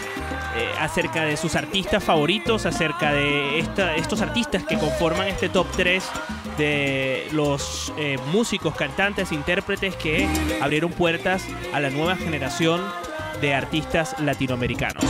[0.56, 6.04] eh, acerca de sus artistas favoritos, acerca de estos artistas que conforman este top 3
[6.58, 10.28] de los eh, músicos, cantantes, intérpretes que
[10.62, 12.82] abrieron puertas a la nueva generación
[13.40, 15.06] de artistas latinoamericanos.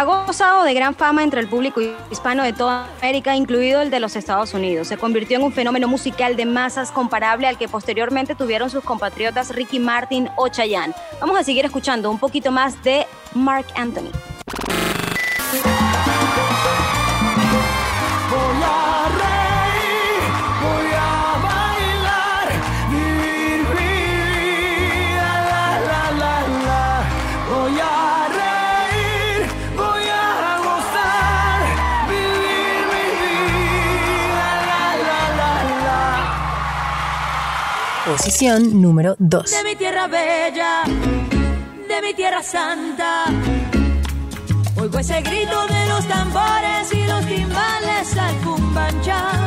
[0.00, 4.00] Ha gozado de gran fama entre el público hispano de toda América, incluido el de
[4.00, 4.88] los Estados Unidos.
[4.88, 9.54] Se convirtió en un fenómeno musical de masas comparable al que posteriormente tuvieron sus compatriotas
[9.54, 10.94] Ricky Martin o Chayanne.
[11.20, 14.10] Vamos a seguir escuchando un poquito más de Mark Anthony.
[38.10, 39.50] Posición número 2.
[39.52, 43.26] de mi tierra bella, de mi tierra santa.
[44.80, 49.39] Oigo ese grito de los tambores y los timbales al cumbancha.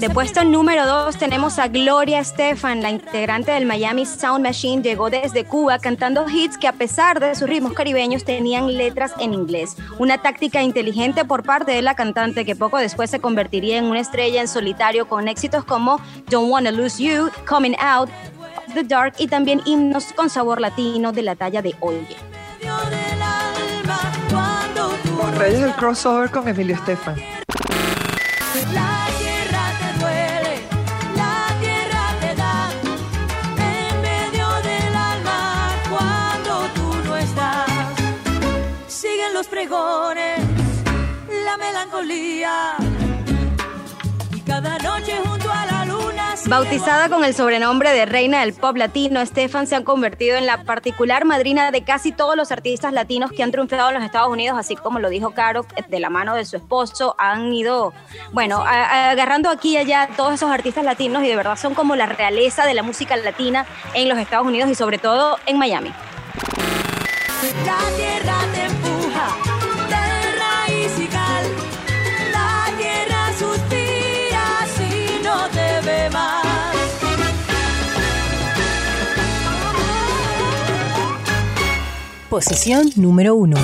[0.00, 5.10] De puesto número 2 tenemos a Gloria Estefan, la integrante del Miami Sound Machine, llegó
[5.10, 9.76] desde Cuba cantando hits que a pesar de sus ritmos caribeños tenían letras en inglés.
[9.98, 13.98] Una táctica inteligente por parte de la cantante que poco después se convertiría en una
[13.98, 18.08] estrella en solitario con éxitos como Don't Wanna Lose You, Coming Out,
[18.74, 22.16] The Dark y también himnos con sabor latino de la talla de Oye.
[25.36, 27.16] Reyes del crossover con Emilio Estefan.
[39.38, 40.40] Los pregones,
[41.44, 42.74] la melancolía
[44.34, 46.34] y cada noche junto a la luna.
[46.46, 50.64] Bautizada con el sobrenombre de Reina del Pop Latino, Stefan se ha convertido en la
[50.64, 54.58] particular madrina de casi todos los artistas latinos que han triunfado en los Estados Unidos,
[54.58, 57.92] así como lo dijo Caro, de la mano de su esposo, han ido,
[58.32, 62.06] bueno, agarrando aquí y allá todos esos artistas latinos y de verdad son como la
[62.06, 65.92] realeza de la música latina en los Estados Unidos y sobre todo en Miami.
[67.64, 68.97] La tierra te
[69.92, 70.04] de
[70.42, 71.44] raíz y cal.
[72.32, 76.76] La tierra suspira si no te ve más.
[82.28, 83.56] Posición número 1.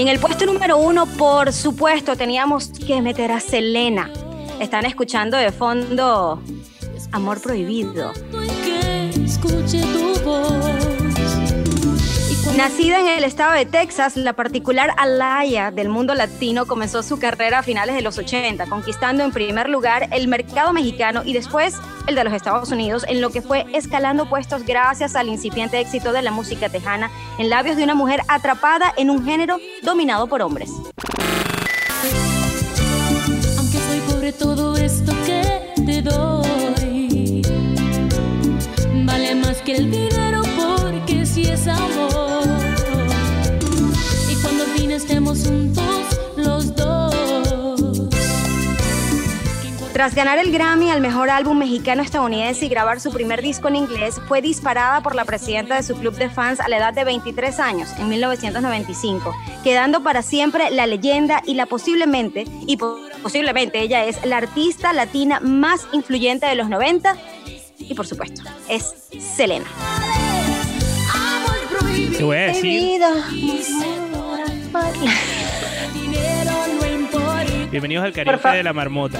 [0.00, 4.10] Y en el puesto número uno, por supuesto, teníamos que meter a Selena.
[4.60, 6.42] Están escuchando de fondo
[7.12, 8.12] Amor Prohibido.
[12.58, 17.60] Nacida en el estado de Texas, la particular Alaya del mundo latino comenzó su carrera
[17.60, 22.14] a finales de los 80, conquistando en primer lugar el mercado mexicano y después el
[22.14, 26.20] de los Estados Unidos, en lo que fue escalando puestos gracias al incipiente éxito de
[26.20, 30.70] la música tejana en labios de una mujer atrapada en un género dominado por hombres.
[34.32, 37.42] Todo esto que te doy
[39.04, 42.44] vale más que el dinero porque si es amor.
[44.30, 45.84] Y cuando al fin estemos juntos
[46.36, 47.14] los dos,
[49.62, 53.68] ¿qué importa Tras ganar el Grammy al mejor álbum mexicano-estadounidense y grabar su primer disco
[53.68, 56.94] en inglés, fue disparada por la presidenta de su club de fans a la edad
[56.94, 62.96] de 23 años, en 1995, quedando para siempre la leyenda y la posiblemente, y po-
[63.22, 67.16] posiblemente ella es la artista latina más influyente de los 90
[67.78, 69.66] y por supuesto, es Selena.
[72.16, 73.00] Te voy a decir,
[77.70, 79.18] bienvenidos al karaoke de la marmota.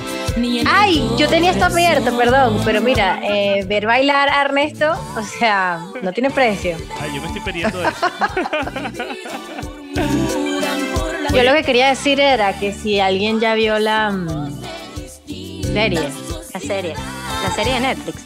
[0.66, 5.80] Ay, yo tenía esto abierto, perdón, pero mira, eh, ver bailar a Ernesto, o sea,
[6.02, 6.76] no tiene precio.
[7.00, 8.06] Ay, yo me estoy perdiendo de eso.
[11.34, 14.60] Yo lo que quería decir era que si alguien ya vio la mm,
[15.72, 16.00] serie,
[16.52, 16.94] La serie,
[17.42, 18.22] la serie de Netflix.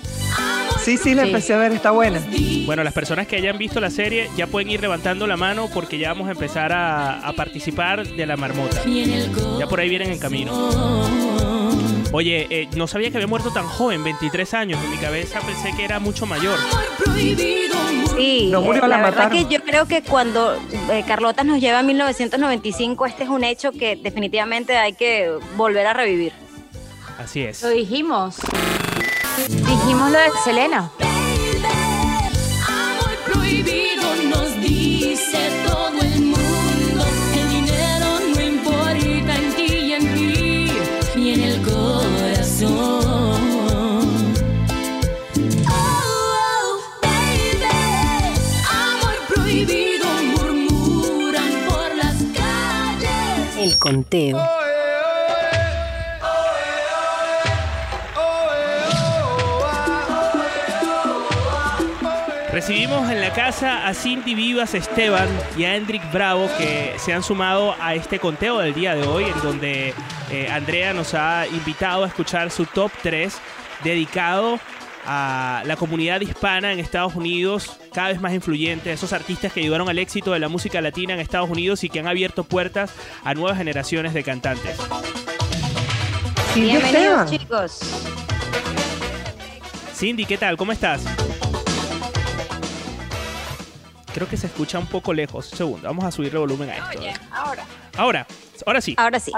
[0.83, 1.29] Sí, sí, la Sí.
[1.29, 2.21] empecé a ver, está buena.
[2.67, 5.99] Bueno, las personas que hayan visto la serie ya pueden ir levantando la mano porque
[5.99, 8.83] ya vamos a empezar a, a participar de la marmota.
[9.59, 10.53] Ya por ahí vienen en camino.
[12.17, 14.81] Oye, eh, no sabía que había muerto tan joven, 23 años.
[14.85, 16.57] En mi cabeza pensé que era mucho mayor.
[17.13, 20.55] Sí, No murió, eh, la la verdad que yo creo que cuando
[20.93, 25.89] eh, Carlota nos lleva a 1995, este es un hecho que definitivamente hay que volver
[25.89, 26.33] a revivir.
[27.19, 27.65] Así es.
[27.65, 28.37] Lo dijimos.
[29.49, 30.93] Dijimos lo de Selena.
[62.53, 67.23] Recibimos en la casa a Cindy Vivas Esteban y a Hendrik Bravo que se han
[67.23, 69.93] sumado a este conteo del día de hoy en donde
[70.31, 73.37] eh, Andrea nos ha invitado a escuchar su top 3
[73.83, 74.61] dedicado
[75.07, 79.89] a la comunidad hispana en Estados Unidos, cada vez más influyente, esos artistas que ayudaron
[79.89, 83.35] al éxito de la música latina en Estados Unidos y que han abierto puertas a
[83.35, 84.79] nuevas generaciones de cantantes.
[86.55, 87.81] Bienvenidos, chicos.
[89.95, 90.57] Cindy, ¿qué tal?
[90.57, 91.03] ¿Cómo estás?
[94.13, 95.51] Creo que se escucha un poco lejos.
[95.53, 96.99] Un segundo, vamos a subirle volumen a esto.
[97.01, 97.65] Oye, ahora.
[97.97, 98.27] Ahora,
[98.67, 98.95] ahora sí.
[98.97, 99.33] Ahora sí.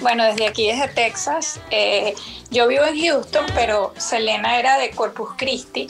[0.00, 1.60] Bueno, desde aquí, desde Texas.
[1.70, 2.14] eh,
[2.50, 5.86] yo vivo en Houston, pero Selena era de Corpus Christi.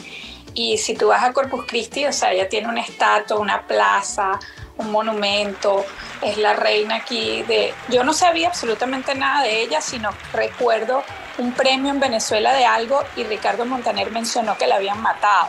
[0.53, 4.39] Y si tú vas a Corpus Christi, o sea, ella tiene una estatua, una plaza,
[4.79, 5.85] un monumento.
[6.23, 7.73] Es la reina aquí de...
[7.89, 11.05] Yo no sabía absolutamente nada de ella, sino recuerdo
[11.39, 15.49] un premio en Venezuela de algo y Ricardo Montaner mencionó que la habían matado.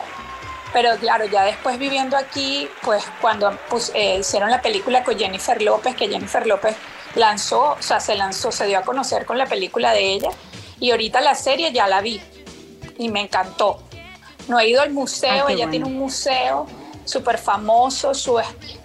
[0.72, 5.60] Pero claro, ya después viviendo aquí, pues cuando pues, eh, hicieron la película con Jennifer
[5.60, 6.76] López, que Jennifer López
[7.14, 10.30] lanzó, o sea, se lanzó, se dio a conocer con la película de ella,
[10.80, 12.20] y ahorita la serie ya la vi
[12.98, 13.82] y me encantó.
[14.48, 15.70] No he ido al museo, Ay, qué ella bueno.
[15.70, 16.66] tiene un museo
[17.04, 18.40] súper famoso, su,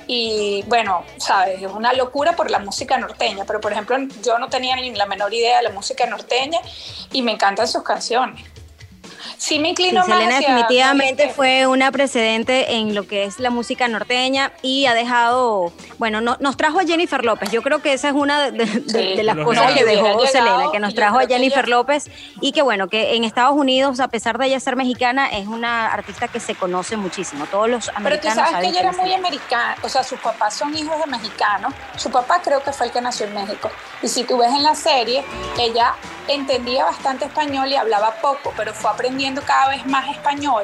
[0.07, 4.49] y bueno, sabes, es una locura por la música norteña, pero por ejemplo yo no
[4.49, 6.59] tenía ni la menor idea de la música norteña
[7.11, 8.43] y me encantan sus canciones.
[9.37, 13.39] Sí me Sí, inclino más Selena hacia- definitivamente fue una precedente en lo que es
[13.39, 17.51] la música norteña y ha dejado, bueno, no- nos trajo a Jennifer López.
[17.51, 20.25] Yo creo que esa es una de, de- Sí, de las cosas que dejó llegado,
[20.27, 22.09] Selena, que nos trajo a Jennifer ella- López
[22.41, 25.93] y que bueno, que en Estados Unidos, a pesar de ella ser mexicana, es una
[25.93, 27.45] artista que se conoce muchísimo.
[27.45, 30.55] Todos los Pero tú americanos sabes que ella era muy americana, o sea, sus papás
[30.55, 31.73] son hijos de mexicanos.
[31.95, 33.69] Su papá creo que fue el que nació en México.
[34.01, 35.23] Y si tú ves en la serie,
[35.59, 35.93] ella
[36.27, 40.63] entendía bastante español y hablaba poco, pero fue aprendiendo cada vez más español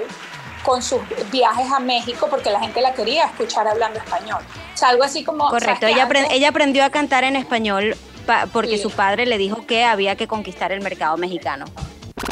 [0.64, 4.42] con sus viajes a México porque la gente la quería escuchar hablando español.
[4.74, 5.50] O sea, algo así como...
[5.50, 8.84] Correcto, ¿sabes ella, ella aprendió a cantar en español pa- porque Sí.
[8.84, 11.66] su padre le dijo que había que conquistar el mercado mexicano.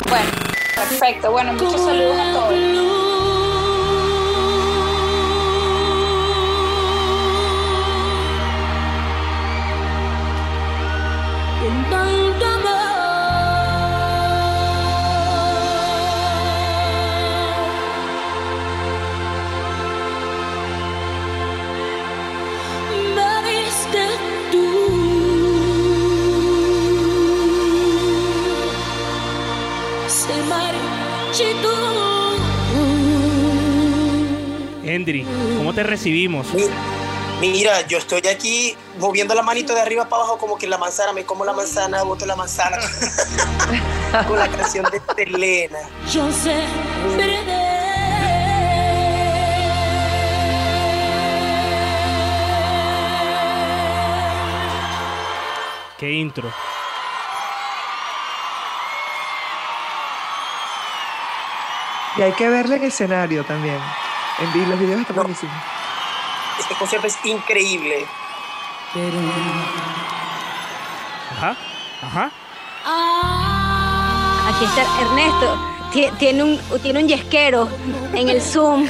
[0.08, 0.30] Bueno,
[0.76, 1.32] perfecto.
[1.32, 3.01] Bueno, muchos saludos a todos.
[34.94, 35.26] Henry?
[35.58, 36.48] ¿Cómo te recibimos?
[37.40, 41.12] Mira, yo estoy aquí moviendo la manito de arriba para abajo como que la manzana,
[41.12, 42.78] me como la manzana, boto la manzana.
[44.28, 45.80] Con la canción de Selena.
[46.12, 46.54] Yo sé
[55.98, 56.52] Qué intro.
[62.18, 63.80] Y hay que verle el escenario también.
[64.42, 65.56] En los videos están buenísimos.
[66.60, 68.06] Este concierto es increíble.
[71.38, 71.56] Ajá,
[72.04, 72.32] ajá.
[74.50, 75.68] Aquí está Ernesto.
[75.94, 77.68] Tie- Tiene un, tiene un yesquero
[78.14, 78.88] en el Zoom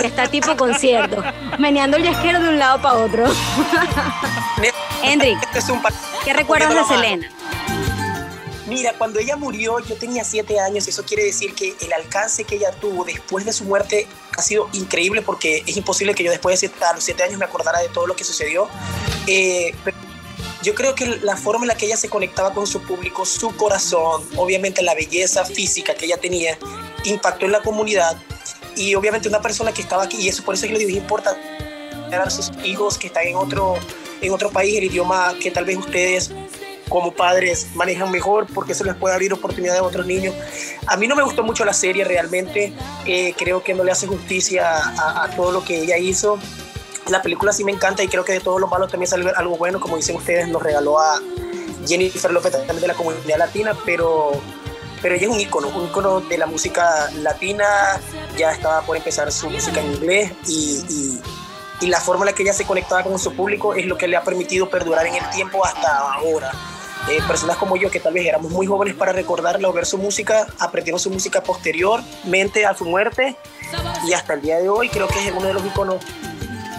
[0.00, 1.22] que está tipo concierto,
[1.58, 3.24] meneando el yesquero de un lado para otro.
[5.02, 5.72] Hendrik, Este
[6.24, 7.28] ¿qué recuerdas de Selena?
[8.70, 12.54] Mira, cuando ella murió yo tenía siete años, eso quiere decir que el alcance que
[12.54, 14.06] ella tuvo después de su muerte
[14.38, 17.36] ha sido increíble porque es imposible que yo después de siete, a los siete años
[17.36, 18.68] me acordara de todo lo que sucedió.
[19.26, 19.74] Eh,
[20.62, 23.56] yo creo que la forma en la que ella se conectaba con su público, su
[23.56, 26.56] corazón, obviamente la belleza física que ella tenía,
[27.02, 28.22] impactó en la comunidad
[28.76, 30.90] y obviamente una persona que estaba aquí, y eso por eso es que le digo,
[30.90, 31.40] es importante
[32.14, 33.74] a sus hijos que están en otro,
[34.20, 36.30] en otro país, el idioma que tal vez ustedes
[36.90, 40.34] como padres manejan mejor porque eso les puede abrir oportunidades a otros niños.
[40.86, 42.74] A mí no me gustó mucho la serie realmente,
[43.06, 46.38] eh, creo que no le hace justicia a, a todo lo que ella hizo.
[47.08, 49.56] La película sí me encanta y creo que de todos los malos también sale algo
[49.56, 51.18] bueno, como dicen ustedes, nos regaló a
[51.86, 54.32] Jennifer López también de la comunidad latina, pero,
[55.00, 57.64] pero ella es un ícono, un ícono de la música latina,
[58.36, 61.20] ya estaba por empezar su música en inglés y, y-
[61.82, 64.06] y la forma en la que ella se conectaba con su público es lo que
[64.06, 66.52] le ha permitido perdurar en el tiempo hasta ahora.
[67.08, 69.98] Eh, personas como yo, que tal vez éramos muy jóvenes para recordarla o ver su
[69.98, 73.36] música, aprendimos su música posteriormente a su muerte
[74.06, 75.96] y hasta el día de hoy creo que es uno de los iconos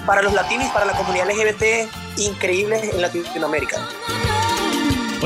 [0.06, 3.78] para los latinos y para la comunidad LGBT increíbles en Latinoamérica.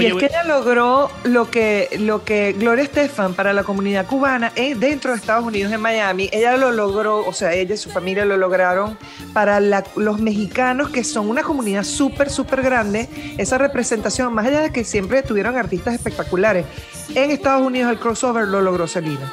[0.02, 4.52] Y es que ella logró lo que, lo que Gloria Estefan para la comunidad cubana
[4.56, 7.90] eh, dentro de Estados Unidos, en Miami, ella lo logró, o sea, ella y su
[7.90, 8.98] familia lo lograron
[9.34, 14.62] para la- los mexicanos, que son una comunidad súper, súper grande, esa representación, más allá
[14.62, 16.66] de que siempre tuvieron artistas espectaculares,
[17.14, 19.32] en Estados Unidos el crossover lo logró Selena.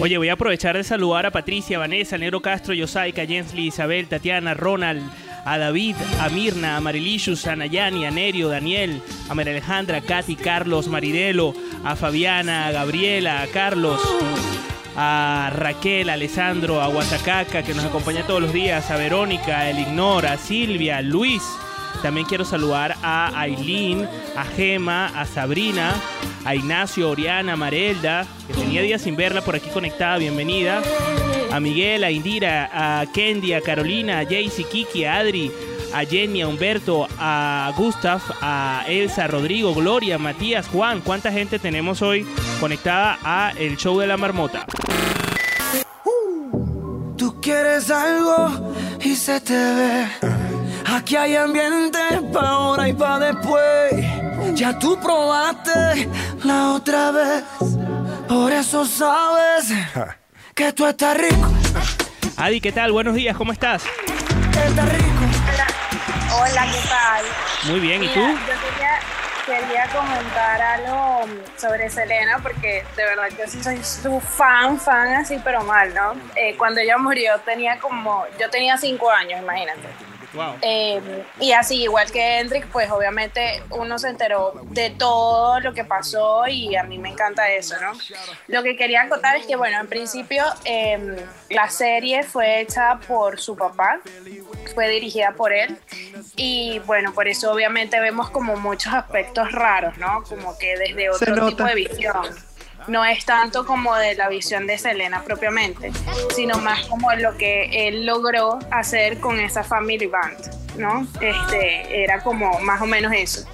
[0.00, 4.54] Oye, voy a aprovechar de saludar a Patricia, Vanessa, Negro Castro, Yosaica, Jensly, Isabel, Tatiana,
[4.54, 5.02] Ronald,
[5.46, 10.00] a David, a Mirna, a Marilicious, a Nayani, a Nerio, Daniel, a María Alejandra, a
[10.00, 14.00] Katy, Carlos, Maridelo, a Fabiana, a Gabriela, a Carlos,
[14.96, 19.70] a Raquel, a Alessandro, a Guasacaca, que nos acompaña todos los días, a Verónica, a
[19.70, 21.42] Elignor, a Silvia, a Luis.
[22.06, 25.92] También quiero saludar a Aileen, a Gema, a Sabrina,
[26.44, 30.82] a Ignacio, Oriana, Marelda, que tenía días sin verla por aquí conectada, bienvenida.
[31.50, 35.50] A Miguel, a Indira, a Kendi, a Carolina, a Jaycee, Kiki, a Adri,
[35.92, 41.00] a Jenny, a Humberto, a Gustav, a Elsa, Rodrigo, Gloria, Matías, Juan.
[41.00, 42.24] ¿Cuánta gente tenemos hoy
[42.60, 44.64] conectada a el show de la marmota?
[47.18, 50.45] Tú quieres algo y se te ve.
[50.88, 51.98] Aquí hay ambiente
[52.32, 53.92] pa' ahora y pa' después.
[54.54, 56.08] Ya tú probaste
[56.44, 57.42] la otra vez.
[58.28, 59.72] Por eso sabes
[60.54, 61.52] que tú estás rico.
[62.36, 62.92] Adi, ¿qué tal?
[62.92, 63.84] Buenos días, ¿cómo estás?
[63.84, 65.06] Estás rico.
[66.38, 67.24] Hola, ¿qué tal?
[67.70, 68.20] Muy bien, ¿y tú?
[68.20, 68.98] Yo quería,
[69.44, 71.24] quería comentar algo
[71.56, 76.14] sobre Selena porque de verdad yo sí soy su fan, fan así, pero mal, ¿no?
[76.36, 79.88] Eh, cuando ella murió tenía como, yo tenía cinco años, imagínate.
[80.36, 80.56] Wow.
[80.62, 85.84] Eh, y así, igual que Hendrik, pues obviamente uno se enteró de todo lo que
[85.84, 87.92] pasó y a mí me encanta eso, ¿no?
[88.48, 91.16] Lo que quería acotar es que, bueno, en principio eh,
[91.50, 94.00] la serie fue hecha por su papá,
[94.74, 95.78] fue dirigida por él
[96.36, 100.22] y bueno, por eso obviamente vemos como muchos aspectos raros, ¿no?
[100.24, 102.26] Como que desde otro tipo de visión
[102.88, 105.92] no es tanto como de la visión de Selena propiamente,
[106.34, 111.06] sino más como lo que él logró hacer con esa family band, ¿no?
[111.20, 113.46] Este, era como más o menos eso.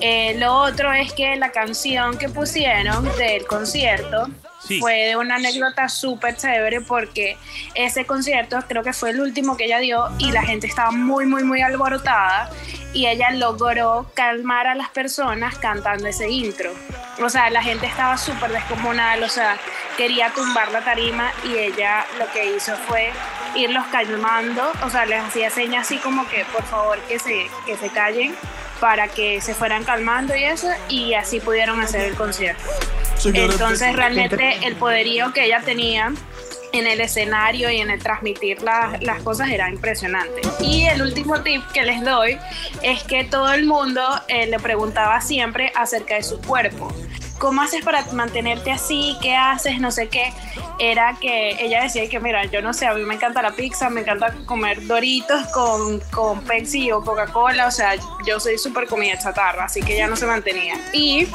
[0.00, 4.26] Eh, lo otro es que la canción que pusieron del concierto
[4.58, 4.80] Sí.
[4.80, 7.36] fue de una anécdota súper chévere porque
[7.76, 11.24] ese concierto creo que fue el último que ella dio y la gente estaba muy,
[11.24, 12.50] muy, muy alborotada
[12.96, 16.72] y ella logró calmar a las personas cantando ese intro.
[17.22, 19.58] O sea, la gente estaba súper descomunal, o sea,
[19.98, 23.12] quería tumbar la tarima y ella lo que hizo fue
[23.54, 27.76] irlos calmando, o sea, les hacía señas así como que por favor que se, que
[27.76, 28.34] se callen
[28.80, 32.64] para que se fueran calmando y eso, y así pudieron hacer el concierto.
[33.24, 36.12] Entonces realmente el poderío que ella tenía
[36.72, 40.42] en el escenario y en el transmitir las, las cosas era impresionante.
[40.60, 42.38] Y el último tip que les doy
[42.82, 46.92] es que todo el mundo eh, le preguntaba siempre acerca de su cuerpo.
[47.38, 49.16] ¿Cómo haces para mantenerte así?
[49.20, 49.80] ¿Qué haces?
[49.80, 50.32] No sé qué.
[50.78, 53.88] Era que ella decía que, mira, yo no sé, a mí me encanta la pizza,
[53.88, 57.94] me encanta comer doritos con, con Pepsi o Coca-Cola, o sea,
[58.26, 60.74] yo soy súper comida chatarra, así que ella no se mantenía.
[60.92, 61.28] Y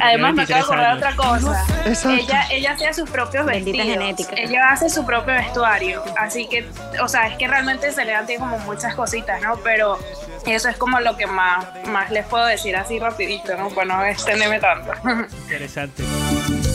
[0.00, 1.64] además me acabo de acordar otra cosa.
[1.86, 2.10] Exacto.
[2.10, 3.98] Ella, ella hacía sus propios Bendita vestidos.
[3.98, 4.34] genética.
[4.36, 6.68] Ella hace su propio vestuario, así que,
[7.02, 9.56] o sea, es que realmente Selena tiene como muchas cositas, ¿no?
[9.58, 9.98] Pero
[10.46, 13.70] eso es como lo que más, más les puedo decir así rapidito, ¿no?
[13.70, 14.92] Para no extenderme tanto.
[15.44, 16.02] Interesante.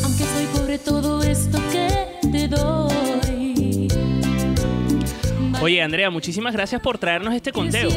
[0.04, 3.88] Aunque soy pobre todo esto que te doy.
[5.62, 7.90] Oye, Andrea, muchísimas gracias por traernos este conteo.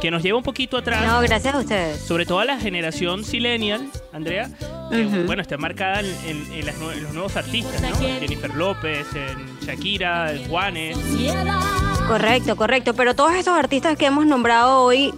[0.00, 1.04] Que nos lleva un poquito atrás.
[1.06, 2.00] No, gracias a ustedes.
[2.00, 4.48] Sobre todo a la generación silenial, Andrea.
[4.90, 7.88] que, bueno, está marcada en, en- en las nue- en los nuevos artistas, ¿no?
[8.06, 10.96] En Jennifer López, en Shakira, en Juanes.
[12.08, 12.94] Correcto, correcto.
[12.94, 15.12] Pero todos estos artistas que hemos nombrado hoy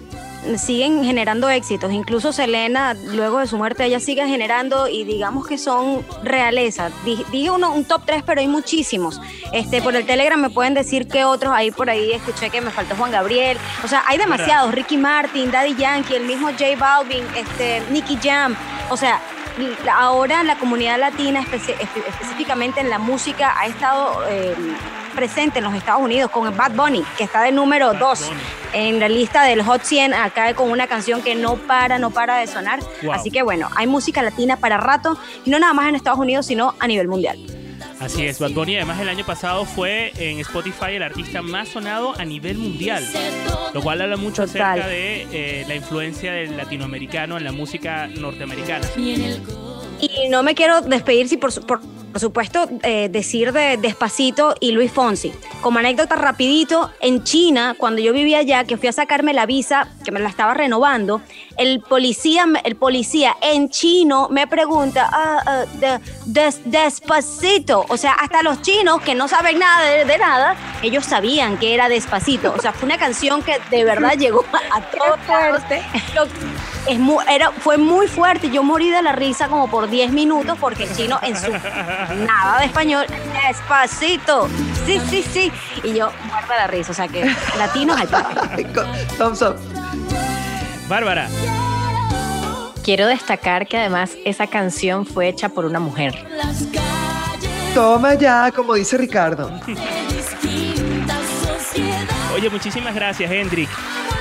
[0.57, 1.93] siguen generando éxitos.
[1.93, 6.91] Incluso Selena, luego de su muerte, ella sigue generando y digamos que son realeza.
[7.05, 9.21] Di- Dije uno, un top 3, pero hay muchísimos.
[9.53, 12.71] Este, por el Telegram me pueden decir que otros ahí por ahí escuché que me
[12.71, 13.59] faltó Juan Gabriel.
[13.85, 14.73] O sea, hay demasiados.
[14.73, 18.55] Ricky Martin, Daddy Yankee, el mismo J Balvin, este, Nicky Jam.
[18.91, 19.21] O sea,
[19.93, 21.75] ahora la comunidad latina, espe-
[22.09, 24.55] específicamente en la música, ha estado eh,
[25.15, 28.31] presente en los Estados Unidos con el Bad Bunny, que está de número 2
[28.73, 32.37] en la lista del Hot 100, acá con una canción que no para, no para
[32.37, 32.81] de sonar.
[33.03, 33.13] Wow.
[33.15, 36.47] Así que bueno, hay música latina para rato, y no nada más en Estados Unidos,
[36.47, 37.39] sino a nivel mundial.
[38.01, 42.15] Así es, Bad Bunny además el año pasado fue en Spotify el artista más sonado
[42.19, 43.05] a nivel mundial,
[43.75, 44.79] lo cual habla mucho Total.
[44.79, 48.87] acerca de eh, la influencia del latinoamericano en la música norteamericana.
[48.97, 54.73] Y no me quiero despedir si por, por, por supuesto eh, decir de Despacito y
[54.73, 55.33] Luis Fonsi.
[55.61, 59.89] Como anécdota rapidito, en China, cuando yo vivía allá, que fui a sacarme la visa,
[60.05, 61.21] que me la estaba renovando,
[61.59, 67.85] el policía, el policía en chino me pregunta, ah, ah, de- des- Despacito.
[67.89, 71.75] O sea, hasta los chinos que no saben nada de, de nada, ellos sabían que
[71.75, 72.55] era Despacito.
[72.57, 75.83] O sea, fue una canción que de verdad llegó a, a todo fuerte.
[76.89, 78.49] Es mu- era, fue muy fuerte.
[78.51, 82.61] Yo morí de la risa como por 10 minutos porque el chino en su nada
[82.61, 83.05] de español,
[83.47, 84.49] despacito.
[84.87, 85.53] Sí, sí, sí.
[85.83, 86.93] Y yo muerta de la risa.
[86.93, 87.25] O sea que
[87.59, 88.65] latinos al tope.
[90.89, 91.29] Bárbara,
[92.89, 96.15] Quiero destacar que además esa canción fue hecha por una mujer.
[97.75, 99.53] Toma ya, como dice Ricardo.
[102.35, 103.69] oye, muchísimas gracias, Hendrik,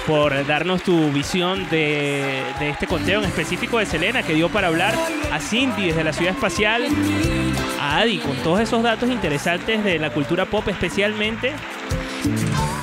[0.05, 4.68] por darnos tu visión de, de este conteo en específico de Selena, que dio para
[4.68, 4.93] hablar
[5.32, 6.86] a Cindy desde la ciudad espacial,
[7.80, 11.53] a Adi, con todos esos datos interesantes de la cultura pop, especialmente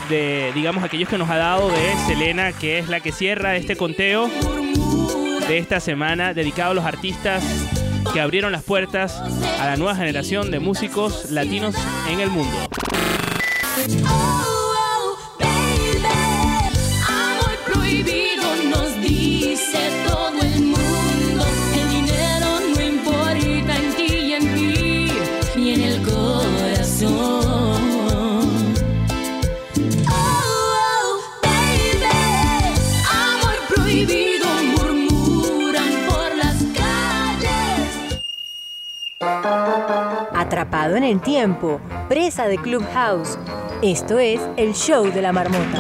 [0.09, 3.77] de, digamos, aquellos que nos ha dado de Selena, que es la que cierra este
[3.77, 4.29] conteo
[5.49, 7.43] de esta semana dedicado a los artistas
[8.13, 9.21] que abrieron las puertas
[9.61, 11.75] a la nueva generación de músicos latinos
[12.09, 12.57] en el mundo.
[40.75, 43.39] En el tiempo, presa de Clubhouse.
[43.81, 45.79] Esto es el show de la marmota.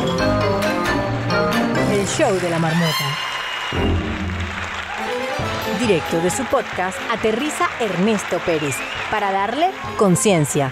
[1.92, 3.04] El show de la marmota.
[5.80, 8.76] Directo de su podcast, aterriza Ernesto Pérez
[9.10, 10.70] para darle conciencia.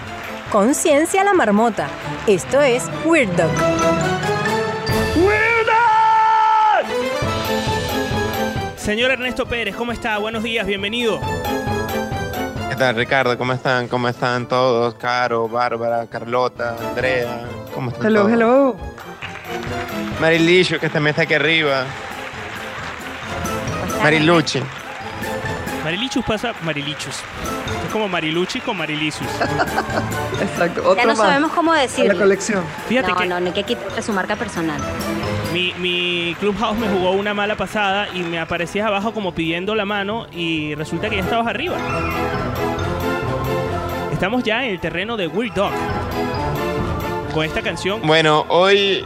[0.53, 1.89] Conciencia a la marmota.
[2.25, 3.51] Esto es Weird Dog.
[8.77, 10.17] Señor Ernesto Pérez, ¿cómo está?
[10.17, 11.19] Buenos días, bienvenido.
[12.73, 13.37] ¿Qué tal, Ricardo?
[13.37, 13.87] ¿Cómo están?
[13.87, 14.95] ¿Cómo están todos?
[14.95, 17.45] Caro, Bárbara, Carlota, Andrea.
[17.71, 18.33] ¿Cómo están Hello, todos?
[18.33, 18.75] hello.
[20.19, 21.85] Marilisho, que también está aquí arriba.
[24.01, 24.59] Mariluchi.
[25.83, 27.17] Marilichus pasa Marilichus.
[27.85, 29.27] Es como Mariluchi con Marilisus.
[30.41, 30.95] Exacto.
[30.95, 32.17] Ya no más sabemos cómo a la decirlo.
[32.17, 32.63] colección.
[32.87, 34.81] Fíjate no, que no, no hay que quitarle su marca personal.
[35.53, 39.85] Mi, mi Clubhouse me jugó una mala pasada y me aparecías abajo como pidiendo la
[39.85, 41.77] mano y resulta que ya estabas arriba.
[44.11, 45.71] Estamos ya en el terreno de Weird Dog.
[47.33, 48.01] Con esta canción.
[48.03, 49.05] Bueno, hoy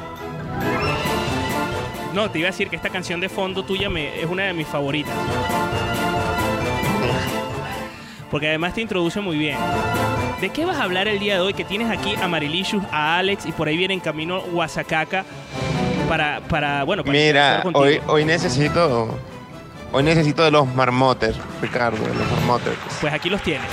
[2.13, 4.53] No, te iba a decir que esta canción de fondo tuya me, es una de
[4.53, 5.13] mis favoritas.
[8.31, 9.57] Porque además te introduce muy bien.
[10.41, 11.53] ¿De qué vas a hablar el día de hoy?
[11.53, 15.25] Que tienes aquí a Marilicious, a Alex y por ahí viene en camino Guasacaca
[16.08, 19.18] para, para bueno, para Mira, hoy, hoy necesito
[19.93, 22.74] Hoy necesito de los marmotes, Ricardo, de los marmotes.
[22.99, 23.66] Pues aquí los tienes.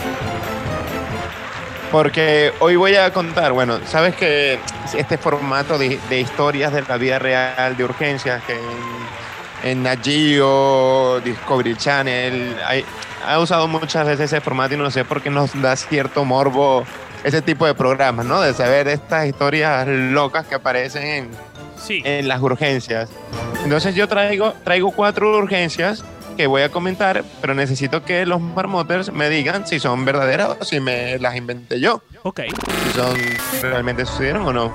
[1.90, 4.58] Porque hoy voy a contar, bueno, sabes que
[4.96, 10.00] este formato de, de historias de la vida real, de urgencias, que en, en Nat
[10.04, 12.84] Geo, Discovery Channel, hay-
[13.26, 16.84] ha usado muchas veces ese formato y no sé por qué nos da cierto morbo
[17.22, 18.40] ese tipo de programas, ¿no?
[18.40, 21.30] De saber estas historias locas que aparecen en,
[21.86, 22.02] Sí.
[22.04, 23.10] en las urgencias.
[23.64, 26.04] Entonces yo traigo, traigo cuatro urgencias
[26.36, 30.64] que voy a comentar, pero necesito que los marmoters me digan si son verdaderas o
[30.64, 32.02] si me las inventé yo.
[32.22, 32.40] Ok.
[32.86, 33.16] Si son
[33.62, 34.72] realmente sucedieron o no.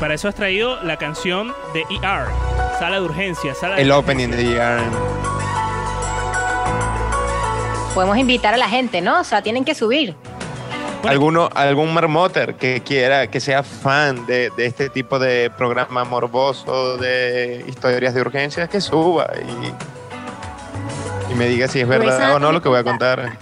[0.00, 2.26] Para eso has traído la canción de ER,
[2.78, 4.80] Sala de Urgencia, Sala de El opening de ER.
[7.94, 9.20] Podemos invitar a la gente, ¿no?
[9.20, 10.16] O sea, tienen que subir.
[11.08, 16.96] Alguno, algún marmoter que quiera, que sea fan de, de este tipo de programa morboso
[16.96, 19.30] de historias de urgencias, que suba
[21.28, 23.36] y, y me diga si es verdad o no lo que voy a contar.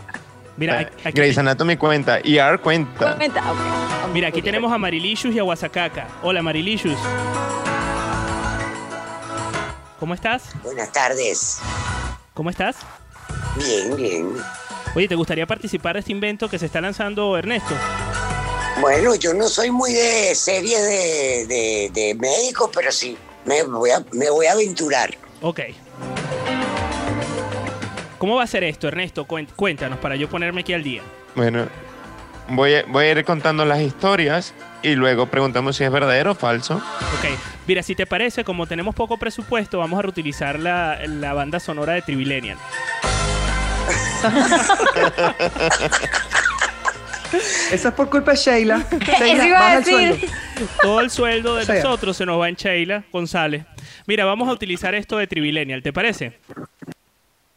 [0.57, 3.17] Mira, Eh, aquí- Grey's Anatomy cuenta, ER cuenta.
[4.13, 6.07] Mira, aquí tenemos a Marilicious y a Guasacaca.
[6.23, 6.99] Hola, Marilicious.
[9.99, 10.51] ¿Cómo estás?
[10.63, 11.61] Buenas tardes.
[12.35, 12.77] ¿Cómo estás?
[13.57, 14.29] Bien, bien.
[14.95, 17.75] Oye, ¿te gustaría participar de este invento que se está lanzando Ernesto?
[18.81, 23.17] Bueno, yo no soy muy de series de, de, de médicos, pero sí,
[23.47, 25.17] me voy, a, me voy a aventurar.
[25.41, 25.61] Ok.
[28.19, 29.27] ¿Cómo va a ser esto, Ernesto?
[29.27, 31.03] Cuéntanos para yo ponerme aquí al día.
[31.35, 31.69] Bueno,
[32.49, 36.35] voy a, voy a ir contando las historias y luego preguntamos si es verdadero o
[36.35, 36.75] falso.
[36.75, 37.39] Ok.
[37.67, 41.95] Mira, si te parece, como tenemos poco presupuesto, vamos a reutilizar la, la banda sonora
[41.95, 42.59] de Trivilenial.
[47.73, 48.85] Eso es por culpa de Sheila.
[49.45, 50.21] Iba a baja el decir.
[50.21, 50.27] sueldo.
[50.83, 51.75] Todo el sueldo de O sea.
[51.77, 53.65] nosotros se nos va en Sheila González.
[54.07, 56.39] Mira, vamos a utilizar esto de Trivilenial, ¿te parece?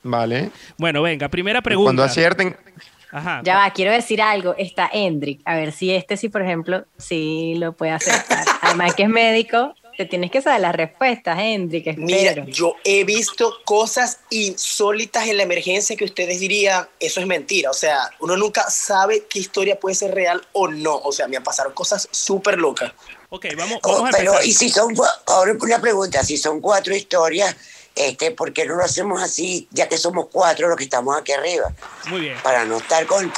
[0.04, 0.52] Vale.
[0.78, 1.88] Bueno, venga, primera pregunta.
[1.88, 2.56] Cuando acierten,
[3.12, 3.42] Ajá.
[3.44, 4.56] Ya va, quiero decir algo.
[4.58, 5.42] Está Hendrik.
[5.46, 8.46] A ver si este sí, por ejemplo, sí lo puede aceptar.
[8.62, 11.88] Además que es médico, te tienes que saber las respuestas, Hendrik.
[11.88, 12.06] Espero.
[12.06, 17.72] Mira, yo he visto cosas insólitas en la emergencia que ustedes dirían, eso es mentira.
[17.72, 20.96] O sea, uno nunca sabe qué historia puede ser real o no.
[20.98, 22.92] O sea, me pasaron cosas súper locas.
[23.30, 24.96] Ok, vamos, Oh, pero, y si son,
[25.28, 27.56] ahora una pregunta, si son cuatro historias,
[27.96, 31.32] este, ¿por qué no lo hacemos así, ya que somos cuatro los que estamos aquí
[31.32, 31.74] arriba?
[32.10, 32.38] Muy bien.
[32.44, 33.32] Para no estar con...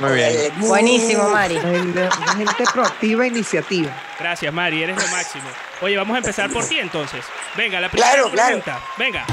[0.00, 0.28] Muy bien.
[0.30, 1.56] el- Buenísimo, Mari.
[1.56, 3.90] Una gente proactiva e iniciativa.
[4.18, 5.44] Gracias, Mari, eres lo máximo.
[5.82, 7.24] Oye, vamos a empezar por ti entonces.
[7.56, 8.62] Venga, la primera Claro, claro.
[8.98, 9.24] Venga.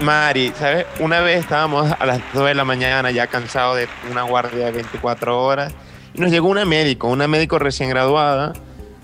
[0.00, 0.86] Mari, ¿sabes?
[0.98, 4.72] Una vez estábamos a las 2 de la mañana ya cansados de una guardia de
[4.72, 5.74] 24 horas
[6.14, 8.54] y nos llegó una médico, una médico recién graduada,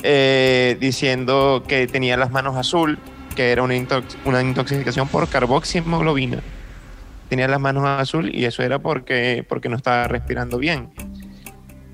[0.03, 2.99] eh, diciendo que tenía las manos azul,
[3.35, 6.39] que era una, intox- una intoxicación por carboxiemoglobina.
[7.29, 10.91] Tenía las manos azul y eso era porque, porque no estaba respirando bien.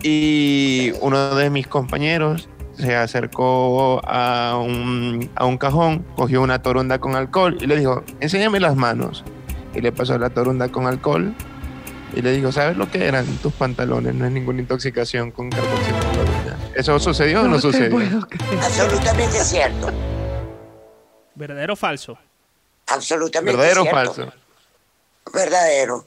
[0.03, 6.99] Y uno de mis compañeros se acercó a un, a un cajón, cogió una torunda
[6.99, 9.25] con alcohol y le dijo, enséñame las manos.
[9.75, 11.35] Y le pasó la torunda con alcohol
[12.15, 14.15] y le dijo, ¿sabes lo que eran tus pantalones?
[14.15, 16.59] No es ninguna intoxicación con carboxiemoglobina.
[16.75, 17.99] ¿Eso sucedió o no, sucedió?
[18.63, 19.91] Absolutamente cierto.
[21.35, 22.19] ¿Verdadero o falso?
[22.89, 24.15] Absolutamente ¿Verdadero o cierto.
[24.15, 24.33] falso?
[25.33, 26.05] Verdadero.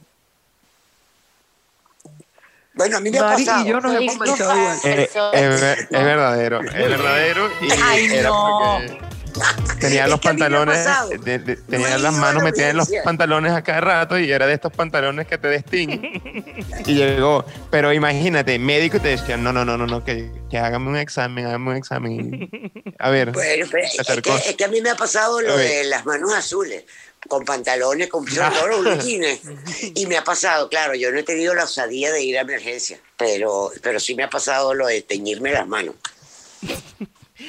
[2.74, 3.64] Bueno, a mí me ha pasado.
[3.64, 4.78] y yo nos hemos manchado igual.
[4.84, 8.78] Eh, es, ver- es verdadero, es verdadero y Ay, era no.
[9.64, 10.86] porque tenía los pantalones,
[11.24, 14.52] de- de- tenía las manos metidas en los pantalones a cada rato y era de
[14.52, 16.02] estos pantalones que te destingen.
[16.84, 20.88] y llegó, pero imagínate, médico te decía, no, no, no, no, no, que, que hágame
[20.90, 22.50] un examen, hágame un examen.
[22.98, 25.56] A ver, Bueno, pero se es que, es que a mí me ha pasado lo
[25.56, 26.84] de las manos azules,
[27.26, 28.34] con pantalones, con los
[28.84, 28.98] blue
[29.94, 32.98] Y me ha pasado, claro, yo no he tenido la osadía de ir a emergencia,
[33.16, 35.94] pero, pero sí me ha pasado lo de teñirme las manos.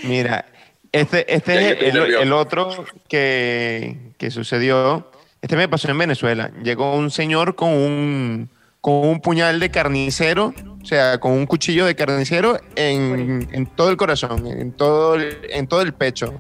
[0.04, 0.46] Mira,
[0.92, 5.12] este, este es el, el otro que, que sucedió.
[5.42, 6.52] Este me pasó en Venezuela.
[6.64, 8.50] Llegó un señor con un,
[8.82, 13.90] con un puñal de carnicero, o sea, con un cuchillo de carnicero en, en todo
[13.90, 16.40] el corazón, en todo el, en todo el pecho.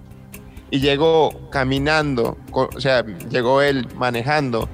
[0.69, 4.67] Y llegó caminando, o sea, llegó él manejando,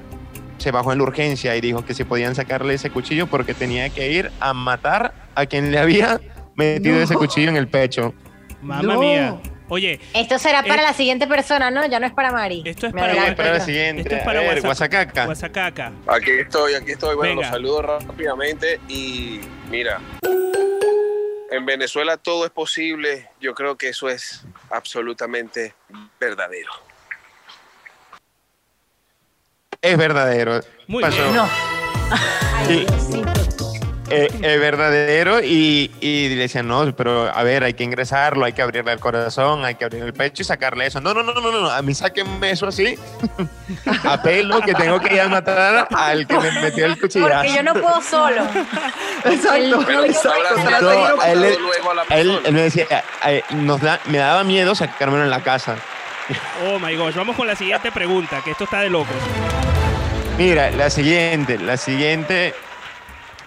[0.58, 3.90] se bajó en la urgencia y dijo que si podían sacarle ese cuchillo porque tenía
[3.90, 6.20] que ir a matar a quien le había
[6.56, 7.02] metido No.
[7.04, 8.14] ese cuchillo en el pecho.
[8.62, 9.00] Mamma No.
[9.00, 9.38] mía.
[9.70, 11.86] Oye, Esto será para Eh, la siguiente persona, ¿no?
[11.88, 12.62] Ya no es para Mari.
[12.66, 14.02] Esto es para- Para la siguiente.
[14.04, 14.62] esto es para a ver.
[14.62, 15.26] Guasacaca.
[15.26, 15.92] Guasacaca.
[16.08, 17.16] Aquí estoy, aquí estoy.
[17.16, 17.42] Bueno, Venga.
[17.44, 19.40] los saludo rápidamente y
[19.72, 20.00] mira,
[21.54, 23.30] en Venezuela todo es posible.
[23.40, 25.76] Yo creo que eso es absolutamente
[26.20, 26.72] verdadero.
[29.80, 30.62] Es verdadero.
[30.88, 31.18] Muy Pasó.
[31.22, 31.36] bien.
[31.36, 31.48] No.
[32.66, 33.73] Sí.
[34.10, 38.54] Eh, es verdadero y, y le decían, no, pero a ver, hay que ingresarlo, hay
[38.54, 41.00] que abrirle el corazón, hay que abrir el pecho y sacarle eso.
[41.00, 42.96] No, no, no, no, no, a mí sáquenme eso así,
[44.04, 47.34] a pelo, que tengo que ir a matar al que me metió el cuchillazo.
[47.34, 48.44] Porque yo no puedo solo.
[49.26, 49.86] Exacto,
[52.10, 55.78] él, me decía, eh, nos da, me daba miedo sacármelo en la casa.
[56.66, 59.16] Oh my gosh, vamos con la siguiente pregunta, que esto está de locos.
[60.38, 62.54] Mira, la siguiente, la siguiente.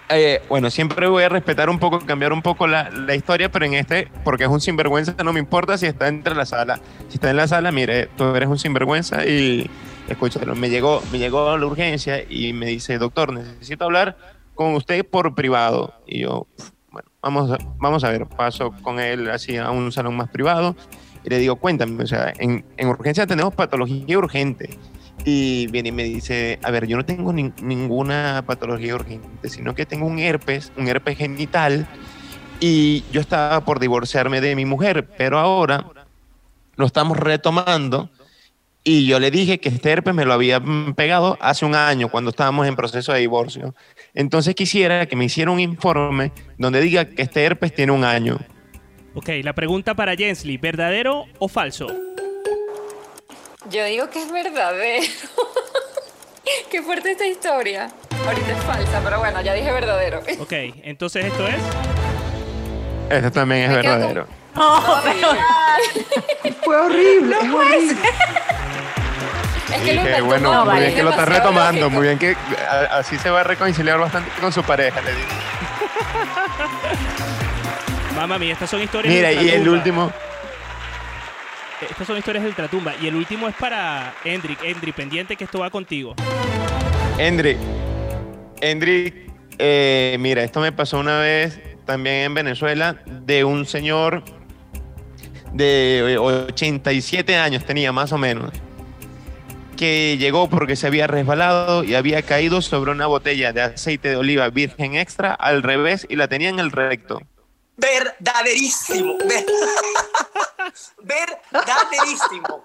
[0.09, 3.65] Eh, bueno, siempre voy a respetar un poco, cambiar un poco la, la historia, pero
[3.65, 6.79] en este, porque es un sinvergüenza, no me importa si está entre la sala.
[7.09, 9.69] Si está en la sala, mire, tú eres un sinvergüenza y
[10.07, 10.55] escúchalo.
[10.55, 14.17] Me llegó, me llegó a la urgencia y me dice, doctor, necesito hablar
[14.55, 15.93] con usted por privado.
[16.05, 16.47] Y yo,
[16.91, 20.75] bueno, vamos a, vamos a ver, paso con él así a un salón más privado
[21.23, 24.69] y le digo, cuéntame, o sea, en, en urgencia tenemos patología urgente.
[25.25, 29.75] Y viene y me dice, a ver, yo no tengo nin- ninguna patología urgente, sino
[29.75, 31.87] que tengo un herpes, un herpes genital,
[32.59, 35.85] y yo estaba por divorciarme de mi mujer, pero ahora
[36.75, 38.09] lo estamos retomando,
[38.83, 40.61] y yo le dije que este herpes me lo había
[40.95, 43.75] pegado hace un año, cuando estábamos en proceso de divorcio.
[44.13, 48.37] Entonces quisiera que me hiciera un informe donde diga que este herpes tiene un año.
[49.13, 51.87] Ok, la pregunta para Jensly, ¿verdadero o falso?
[53.69, 55.05] Yo digo que es verdadero.
[56.71, 57.89] Qué fuerte esta historia.
[58.25, 60.21] Ahorita es falsa, pero bueno, ya dije verdadero.
[60.39, 60.51] Ok,
[60.83, 61.55] entonces esto es...
[63.09, 64.27] Esto también es con- verdadero.
[64.55, 65.29] No, pero
[66.63, 67.97] Fue horrible, es horrible.
[69.73, 71.89] Es Y que lo que bueno, muy bien es que lo está retomando, lógico.
[71.91, 72.35] muy bien que
[72.69, 75.27] a- así se va a reconciliar bastante con su pareja, le digo.
[78.15, 80.11] Mamá mía, estas son historias Mira, de y el último,
[81.81, 82.93] Estas son historias de ultratumba.
[83.01, 84.63] Y el último es para Endrick.
[84.63, 86.15] Endrick, pendiente que esto va contigo.
[87.17, 87.57] Hendrik.
[88.61, 94.23] Hendrik, eh, mira, esto me pasó una vez también en Venezuela de un señor
[95.53, 98.51] de eh, 87 años, tenía más o menos,
[99.75, 104.15] que llegó porque se había resbalado y había caído sobre una botella de aceite de
[104.17, 107.21] oliva virgen extra al revés y la tenía en el recto.
[107.77, 109.17] Verdaderísimo.
[109.19, 109.45] ver-
[111.03, 112.63] Verdaderísimo.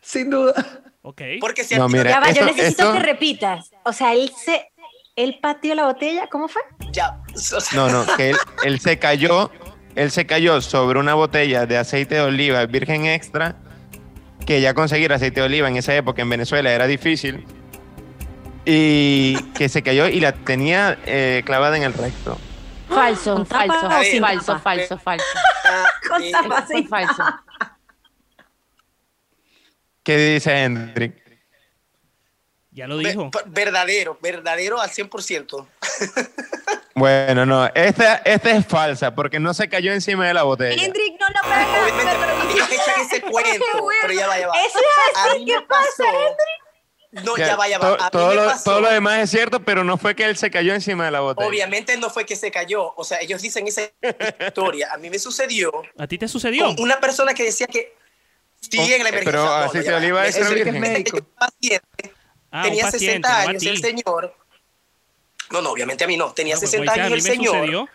[0.00, 0.54] Sin duda.
[1.02, 1.22] Ok.
[1.40, 3.70] Porque si No, mira, ya va, yo necesito que repitas.
[3.84, 4.70] O sea, él se.
[5.16, 6.60] Él pateó la botella, ¿cómo fue?
[6.92, 9.50] ya, o sea, No, no, que él, él se cayó,
[9.94, 13.56] él se cayó sobre una botella de aceite de oliva virgen extra,
[14.44, 17.46] que ya conseguir aceite de oliva en esa época en Venezuela era difícil,
[18.66, 22.36] y que se cayó y la tenía eh, clavada en el recto.
[22.88, 24.58] Falso, ¿Con tapa falso, o sin falso, tapa?
[24.60, 25.24] falso, falso.
[26.08, 26.82] Con tapa, sí.
[26.84, 27.24] Falso.
[30.02, 31.26] ¿Qué dice Hendrik?
[32.70, 33.30] Ya lo dijo.
[33.46, 35.66] verdadero, verdadero al 100%.
[36.98, 40.82] Bueno, no, esta, esta es falsa porque no se cayó encima de la botella.
[40.82, 41.68] Hendrik, no lo pegas.
[41.82, 43.66] Obviamente, ese cuento,
[44.00, 44.54] pero ya va, ya va.
[44.64, 46.36] Eso es así, ¿qué pasa, pasó-
[47.24, 47.96] No, ya va, ya va.
[47.96, 50.14] To- A mí todo, me lo, pasó- todo lo demás es cierto, pero no fue
[50.14, 51.48] que él se cayó encima de la botella.
[51.48, 52.92] Obviamente no fue que se cayó.
[52.96, 53.82] O sea, ellos dicen esa
[54.46, 54.92] historia.
[54.92, 56.66] A mí me sucedió ¿A ti te sucedió?
[56.66, 57.94] con una persona que decía que
[58.60, 59.24] sí en la emergencia.
[59.24, 59.96] pero No, no, va.
[59.96, 60.64] oliva virgen.
[60.64, 61.16] que médico.
[61.18, 62.12] un paciente
[62.50, 64.36] Ah, un tenía paciente, 60 no a años el señor.
[65.50, 66.32] No, no, obviamente a mí no.
[66.32, 67.56] Tenía No, pues, 60 oíste, a años el señor.
[67.58, 67.88] sucedió.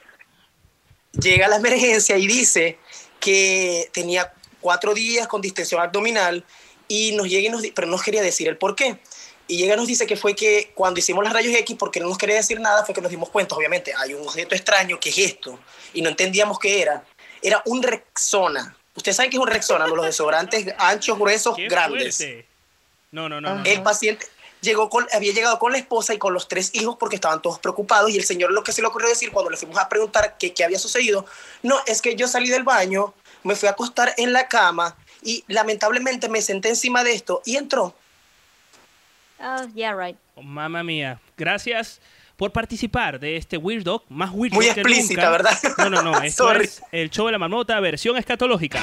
[1.13, 2.77] llega a la emergencia y dice
[3.19, 6.45] que tenía cuatro días con distensión abdominal
[6.87, 8.99] y nos llega y nos pero no quería decir el por qué.
[9.51, 12.07] Y llega y nos dice que fue que cuando hicimos las rayos X, porque no
[12.07, 15.09] nos quería decir nada, fue que nos dimos cuenta, obviamente, hay un objeto extraño que
[15.09, 15.59] es esto,
[15.93, 17.03] y no entendíamos qué era.
[17.41, 18.77] Era un Rexona.
[18.95, 19.95] Ustedes saben qué es un Rexona, ¿no?
[19.97, 22.15] los desodorantes anchos, gruesos, Qué grandes.
[22.15, 22.47] fuerte.
[23.11, 23.55] No, no, no.
[23.55, 23.65] no.
[23.65, 24.25] El paciente
[24.61, 27.59] llegó con, había llegado con la esposa y con los tres hijos porque estaban todos
[27.59, 30.37] preocupados y el señor lo que se le ocurrió decir cuando le fuimos a preguntar
[30.39, 31.25] qué, qué había sucedido,
[31.61, 35.43] no, es que yo salí del baño, me fui a acostar en la cama y
[35.47, 37.93] lamentablemente me senté encima de esto y entró.
[39.43, 40.17] Oh, yeah, right.
[40.35, 41.19] Oh, mamma mía.
[41.37, 41.99] Gracias
[42.37, 45.31] por participar de este Weird Dog, más Weird Muy Dog que explícita, nunca.
[45.31, 45.57] ¿verdad?
[45.77, 46.21] No, no, no.
[46.23, 46.65] Esto Sorry.
[46.65, 48.81] es el show de la marmota versión escatológica.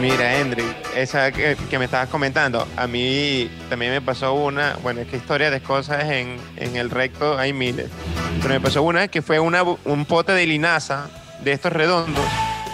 [0.00, 5.02] Mira, Hendrik, esa que, que me estabas comentando, a mí también me pasó una, bueno,
[5.02, 7.90] es que historia de cosas en, en el recto hay miles,
[8.40, 11.10] pero me pasó una que fue una, un pote de linaza
[11.44, 12.24] de estos redondos,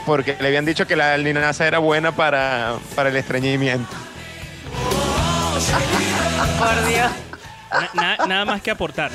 [0.07, 3.91] porque le habían dicho que la linaza era buena para, para el estreñimiento.
[6.59, 7.11] Por Dios.
[7.95, 9.11] Na- na- nada más que aportar.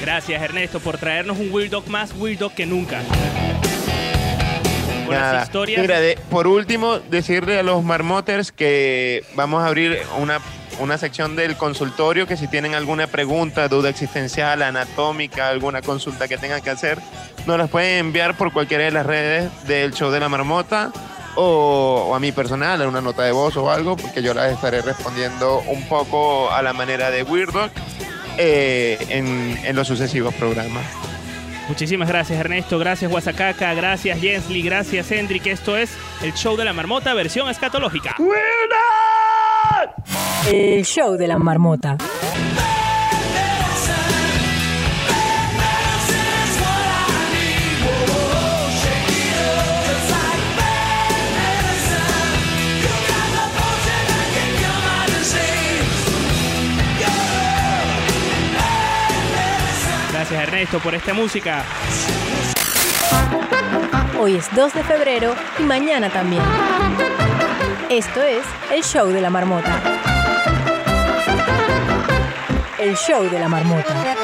[0.00, 3.00] Gracias, Ernesto, por traernos un Weird Dog más Weird Dog que nunca.
[5.06, 5.32] Con Nada.
[5.34, 5.80] las historias.
[5.80, 10.40] Mira, de- por último, decirle a los marmoters que vamos a abrir una,
[10.82, 16.38] una sección del consultorio, que si tienen alguna pregunta, duda existencial, anatómica, alguna consulta que
[16.38, 16.98] tengan que hacer,
[17.46, 20.92] nos las pueden enviar por cualquiera de las redes del show de la marmota
[21.36, 24.52] o, o a mi personal, en una nota de voz o algo, porque yo las
[24.52, 27.70] estaré respondiendo un poco a la manera de Weird Dog,
[28.38, 30.84] eh, en, en los sucesivos programas.
[31.68, 32.78] Muchísimas gracias, Ernesto.
[32.78, 33.72] Gracias, Guasacaca.
[33.74, 34.62] Gracias, Jensly.
[34.62, 35.46] Gracias, Hendrik.
[35.46, 38.16] Esto es el show de la marmota, versión escatológica.
[40.50, 41.96] El show de la marmota.
[60.12, 61.64] Gracias, Ernesto, por esta música.
[64.20, 66.42] Hoy es 2 de febrero y mañana también.
[67.92, 69.78] Esto es el show de la marmota.
[72.78, 74.16] El show de la marmota.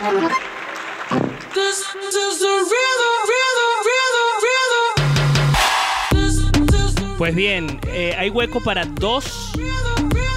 [7.19, 9.53] Pues bien, eh, hay hueco para dos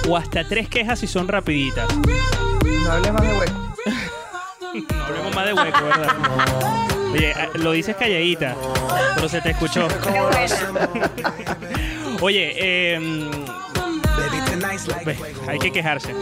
[0.06, 1.88] o hasta tres quejas si son rapiditas.
[1.96, 3.74] No hables más de hueco.
[4.74, 6.16] No hablemos más de hueco, ¿verdad?
[7.14, 8.54] Oye, ah, lo dices calladita,
[9.14, 9.88] pero se te escuchó.
[12.22, 12.54] Oye,
[15.04, 15.18] ve,
[15.48, 16.14] hay que quejarse.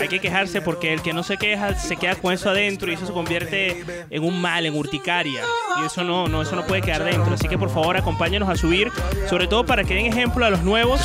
[0.00, 2.94] Hay que quejarse porque el que no se queja se queda con eso adentro y
[2.94, 5.44] eso se convierte en un mal, en urticaria.
[5.80, 7.32] Y eso no, no, eso no puede quedar dentro.
[7.32, 8.90] Así que por favor acompáñanos a subir,
[9.28, 11.00] sobre todo para que den ejemplo a los nuevos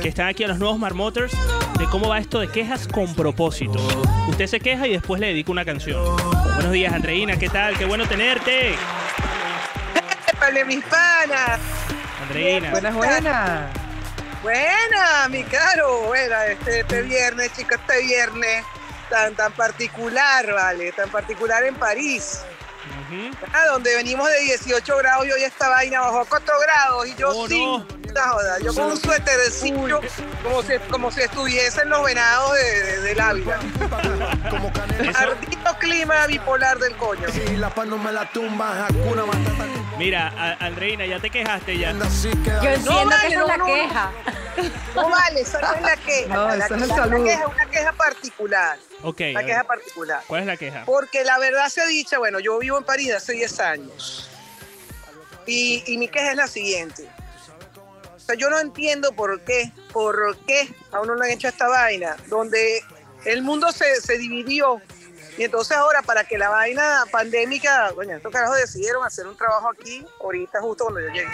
[0.00, 1.32] que están aquí, a los nuevos marmoters,
[1.76, 3.80] de cómo va esto de quejas con propósito.
[4.28, 6.16] Usted se queja y después le dedica una canción.
[6.54, 7.76] Buenos días, Andreina, ¿qué tal?
[7.76, 8.70] Qué bueno tenerte.
[10.32, 11.81] ¡Épale, mis panas!
[12.36, 12.70] Andreina.
[12.70, 13.70] Buenas, buenas.
[14.42, 16.02] Buena, mi caro.
[16.06, 18.64] Buena, este, este viernes, chicos, este viernes
[19.10, 20.92] tan, tan particular, ¿vale?
[20.92, 22.40] Tan particular en París.
[23.52, 27.14] Ah, donde venimos de 18 grados y hoy esta vaina bajó a 4 grados y
[27.16, 27.86] yo Oh, sin no.
[28.14, 30.00] joda, yo con un suétercillo
[30.42, 33.58] como si, como si estuviesen los venados de, de- del Ávila.
[35.14, 37.26] Ardito clima bipolar del coño.
[40.02, 41.92] Mira, Andreina, ya te quejaste ya.
[41.92, 44.12] Yo entiendo que esa es la queja.
[44.96, 46.34] No vale, esa no es la queja.
[46.34, 47.26] No, es el saludo.
[47.26, 48.78] es una queja particular.
[49.02, 49.20] Ok.
[49.30, 50.22] Una queja particular.
[50.26, 50.84] ¿Cuál es la queja?
[50.86, 54.28] Porque la verdad se dicha, bueno, yo vivo en París hace 10 años.
[55.46, 57.08] Y, y mi queja es la siguiente.
[58.16, 61.68] O sea, yo no entiendo por qué, por qué a uno le han hecho esta
[61.68, 62.82] vaina, donde
[63.24, 64.80] el mundo se, se dividió.
[65.38, 69.70] Y entonces ahora para que la vaina pandémica, coño, estos carajos decidieron hacer un trabajo
[69.70, 71.28] aquí, ahorita justo cuando yo llegué.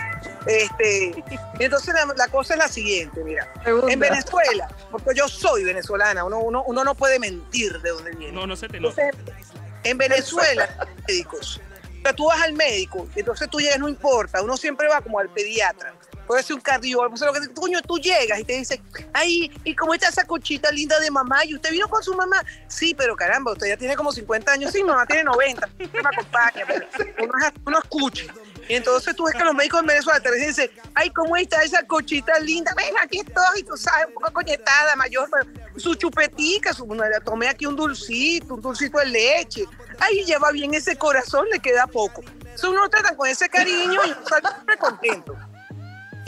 [0.47, 1.25] Este,
[1.59, 3.53] y entonces la, la cosa es la siguiente, mira.
[3.65, 3.93] Segunda.
[3.93, 8.33] En Venezuela, porque yo soy venezolana, uno, uno, uno no puede mentir de dónde viene.
[8.33, 9.03] No, no se te nota.
[9.03, 9.47] Entonces,
[9.85, 10.69] en Venezuela,
[11.09, 11.61] médicos.
[12.03, 15.19] Pero tú vas al médico, y entonces tú llegas, no importa, uno siempre va como
[15.19, 15.93] al pediatra.
[16.29, 18.83] Puede ser un cardiólogo, ser lo que coño, tú llegas y te dice,
[19.15, 21.43] ay, ¿y cómo está esa cochita linda de mamá?
[21.47, 22.37] ¿Y usted vino con su mamá?
[22.69, 26.09] Sí, pero caramba, usted ya tiene como 50 años, sí, mamá tiene 90, usted me
[26.09, 26.87] acompaña, pero
[27.19, 27.33] uno,
[27.65, 28.25] uno escucha.
[28.69, 31.83] Y entonces tú ves que los médicos en Venezuela te dicen, ay, ¿cómo está esa
[31.85, 32.75] cochita linda?
[32.77, 35.31] Ven, aquí estoy, tú sabes, un poco coñetada, mayor,
[35.77, 36.87] su chupetica, su,
[37.25, 39.65] tomé aquí un dulcito, un dulcito de leche.
[39.99, 42.23] Ay, lleva bien ese corazón, le queda poco.
[42.55, 45.35] Eso uno lo tratan con ese cariño y uno sale contento.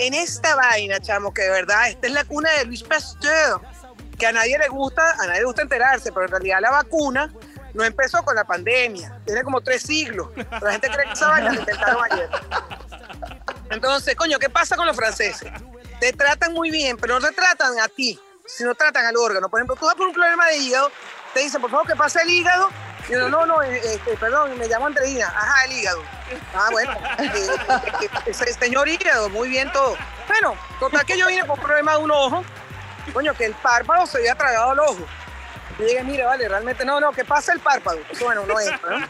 [0.00, 3.60] En esta vaina, chamo, que de verdad, esta es la cuna de Luis Pasteur,
[4.18, 7.30] que a nadie le gusta, a nadie le gusta enterarse, pero en realidad la vacuna
[7.74, 10.30] no empezó con la pandemia, tiene como tres siglos.
[10.36, 11.66] La gente cree que esa vaina.
[13.70, 15.52] Entonces, coño, ¿qué pasa con los franceses?
[16.00, 19.50] Te tratan muy bien, pero no te tratan a ti, sino tratan al órgano.
[19.50, 20.90] Por ejemplo, tú vas por un problema de hígado,
[21.32, 22.68] te dicen, por favor, que pase el hígado.
[23.08, 25.26] Y yo, no, no, eh, este, perdón, me llamo Andreina.
[25.26, 26.02] Ajá, el hígado.
[26.54, 29.96] Ah, bueno, eh, eh, señor hígado, muy bien todo.
[30.28, 32.44] Bueno, total que yo vine con problema de un ojo.
[33.12, 35.06] Coño, que el párpado se había tragado al ojo.
[35.78, 37.98] Y dije, mire, vale, realmente no, no, que pasa el párpado.
[38.10, 39.06] Eso, bueno, no ¿no?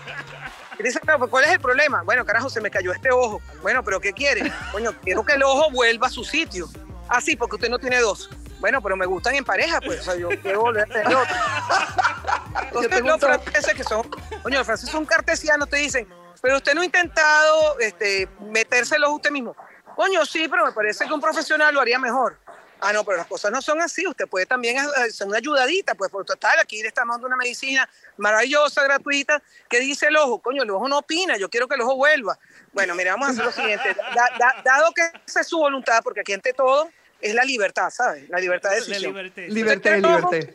[0.78, 2.02] Y dice, pero ¿cuál es el problema?
[2.02, 3.42] Bueno, carajo, se me cayó este ojo.
[3.60, 4.50] Bueno, pero ¿qué quiere?
[4.72, 6.68] Coño, quiero que el ojo vuelva a su sitio.
[7.06, 8.30] Ah, sí, porque usted no tiene dos.
[8.60, 10.00] Bueno, pero me gustan en pareja, pues.
[10.00, 11.36] O sea, yo quiero volver a tener otro.
[12.62, 14.08] Entonces, los franceses que son,
[14.42, 16.06] coño, los franceses son cartesianos, te dicen,
[16.40, 19.56] pero usted no ha intentado este, metérselo usted mismo.
[19.96, 22.38] Coño, sí, pero me parece que un profesional lo haría mejor.
[22.82, 24.06] Ah, no, pero las cosas no son así.
[24.06, 27.86] Usted puede también hacer una ayudadita, pues por total, aquí le estamos dando una medicina
[28.16, 30.38] maravillosa, gratuita, que dice el ojo.
[30.38, 32.38] Coño, el ojo no opina, yo quiero que el ojo vuelva.
[32.72, 33.94] Bueno, mira, vamos a hacer lo siguiente.
[34.14, 36.88] Da- da- dado que esa es su voluntad, porque aquí ante todo
[37.20, 38.28] es la libertad, ¿sabes?
[38.28, 39.32] La libertad de decisión.
[39.48, 40.54] Libertad, El ojo- libertad.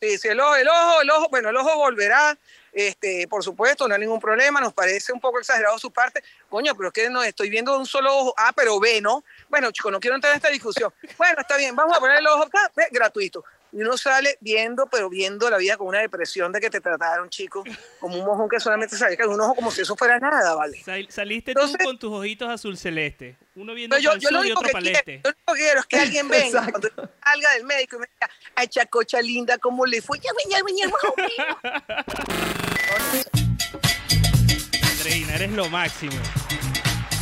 [0.00, 2.36] Sí, sí, el ojo, el ojo, el ojo, bueno, el ojo volverá,
[2.74, 6.74] este, por supuesto, no hay ningún problema, nos parece un poco exagerado su parte, coño,
[6.74, 9.24] pero es que no estoy viendo un solo ojo, ah, pero ve, ¿no?
[9.48, 10.92] Bueno, chicos, no quiero entrar en esta discusión.
[11.16, 13.44] Bueno, está bien, vamos a poner el ojo acá, ve, gratuito.
[13.76, 17.28] Y uno sale viendo, pero viendo la vida con una depresión de que te trataron,
[17.28, 17.64] chico,
[17.98, 20.80] como un mojón que solamente sale con un ojo como si eso fuera nada, ¿vale?
[20.84, 23.36] Sal- saliste tú con tus ojitos azul celeste.
[23.56, 24.94] Uno viendo yo, yo lo y otro el quiero,
[25.24, 28.06] yo lo que quiero es que alguien venga cuando yo salga del médico y me
[28.06, 30.20] diga, ay, chacocha linda, ¿cómo le fue?
[30.20, 30.86] Ya venía, venía,
[34.92, 36.14] Andreina, eres lo máximo.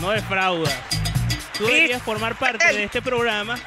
[0.03, 0.75] No defraudas.
[1.57, 3.59] Tú deberías formar parte de este programa.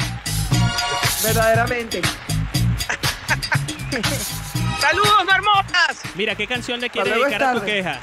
[1.24, 2.02] Verdaderamente.
[4.80, 6.02] ¡Saludos, marmotas!
[6.16, 8.00] Mira, ¿qué canción le quieres dedicar a tu queja?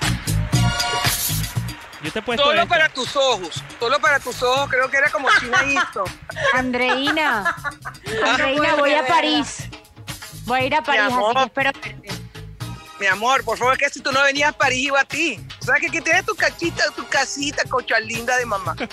[2.02, 2.68] Yo te he puesto Solo esta.
[2.68, 6.06] para tus ojos, solo para tus ojos, creo que era como China Easton.
[6.54, 7.54] Andreina,
[8.24, 9.68] Andreina, voy a París.
[10.44, 11.96] Voy a ir a París, así que espero verte.
[12.98, 15.38] Mi amor, por favor, que si tú no venías a París, iba a ti.
[15.60, 18.74] O sea, que aquí tienes tu cachita, tu casita, cocha linda de mamá.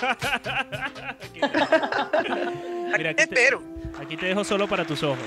[2.96, 3.50] Mira, aquí te,
[4.02, 5.26] aquí te dejo solo para tus ojos.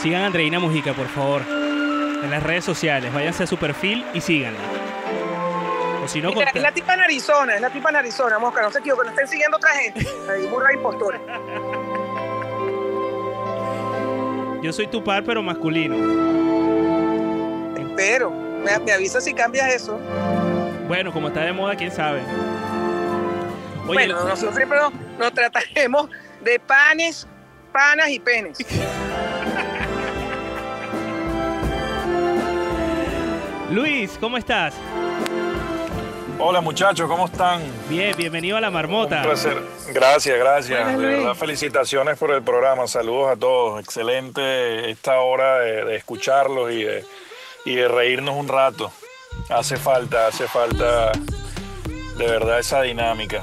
[0.00, 1.42] Sigan a Andreina Mujica, por favor.
[1.48, 3.12] En las redes sociales.
[3.12, 4.58] Váyanse a su perfil y síganla.
[6.04, 8.62] O si no, Mira, es la tipa en Arizona, es la tipa en Arizona, mosca,
[8.62, 10.06] no se equivoquen, no estén siguiendo otra gente.
[10.30, 11.20] Ahí, burra impostora.
[14.62, 15.96] yo soy tu par, pero masculino.
[17.96, 19.98] Pero, me, me avisa si cambias eso.
[20.86, 22.22] Bueno, como está de moda, quién sabe.
[23.86, 26.08] Oye, bueno, nosotros siempre nos, nos trataremos
[26.40, 27.26] de panes,
[27.72, 28.58] panas y penes.
[33.70, 34.74] Luis, ¿cómo estás?
[36.40, 37.60] Hola muchachos, ¿cómo están?
[37.88, 39.16] Bien, bienvenido a la marmota.
[39.18, 39.58] Un placer.
[39.92, 40.84] Gracias, gracias.
[40.84, 42.86] Buenas, de verdad, felicitaciones por el programa.
[42.86, 43.80] Saludos a todos.
[43.80, 47.04] Excelente esta hora de, de escucharlos y de,
[47.64, 48.92] y de reírnos un rato.
[49.50, 51.10] Hace falta, hace falta
[52.16, 53.40] de verdad esa dinámica.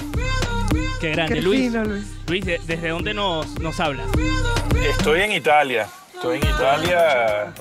[1.02, 1.72] Qué grande, Qué Luis.
[1.72, 1.84] fino,
[2.28, 4.08] Luis, ¿de- ¿desde dónde nos, nos hablas?
[4.90, 5.88] Estoy en Italia.
[6.14, 7.54] Estoy en Italia.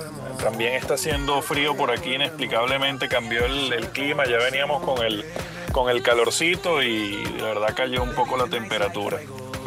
[0.45, 3.07] También está haciendo frío por aquí inexplicablemente.
[3.09, 4.25] Cambió el, el clima.
[4.27, 5.25] Ya veníamos con el,
[5.71, 9.17] con el calorcito y de verdad cayó un poco la temperatura.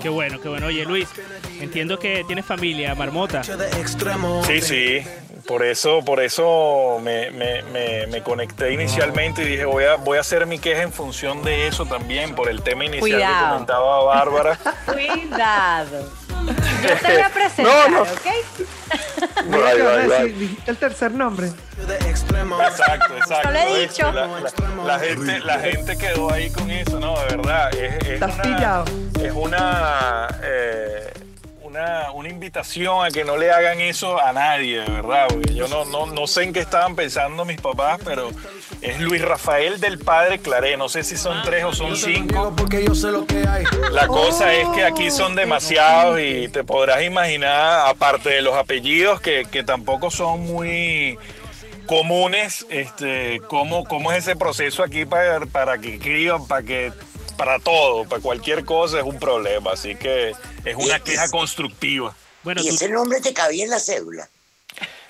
[0.01, 0.69] Qué bueno, qué bueno.
[0.69, 1.09] Oye, Luis,
[1.61, 3.43] entiendo que tienes familia, marmota.
[4.45, 5.03] Sí, sí.
[5.49, 10.19] Por eso, por eso me, me- me- me conecté inicialmente y dije voy a, voy
[10.19, 14.05] a hacer mi queja en función de eso también, por el tema inicial que comentaba
[14.05, 14.59] Bárbara.
[14.87, 16.09] Cuidado.
[16.47, 18.03] Yo te voy a presentar, No, no.
[18.03, 18.27] ¿ok?
[19.47, 20.09] Mira, ¿qué Ay, vas a ay, ay.
[20.23, 20.39] decir?
[20.39, 21.49] Dijiste el tercer nombre.
[21.49, 23.43] Exacto, exacto.
[23.45, 24.13] Yo lo he Este, dicho.
[24.13, 27.75] La, la- la gente, la gente quedó ahí con eso, no, de verdad.
[27.75, 28.85] Es, es Estás una, pillado.
[29.23, 31.13] es una, eh,
[31.69, 35.27] una, una invitación a que no le hagan eso a nadie, verdad.
[35.29, 38.31] Porque yo no, no, no sé en qué estaban pensando mis papás, pero
[38.81, 40.77] es Luis Rafael del Padre Claré.
[40.77, 42.55] No sé si son tres o son cinco.
[42.57, 43.65] Porque yo sé lo que hay.
[43.93, 49.21] La cosa es que aquí son demasiados y te podrás imaginar, aparte de los apellidos,
[49.21, 51.19] que, que tampoco son muy
[51.87, 56.93] comunes, este, cómo, cómo es ese proceso aquí para, para que escriban, para que
[57.39, 60.35] para todo, para cualquier cosa es un problema, así que
[60.65, 62.15] es una queja constructiva.
[62.43, 64.29] Bueno, y ese nombre te cabía en la cédula.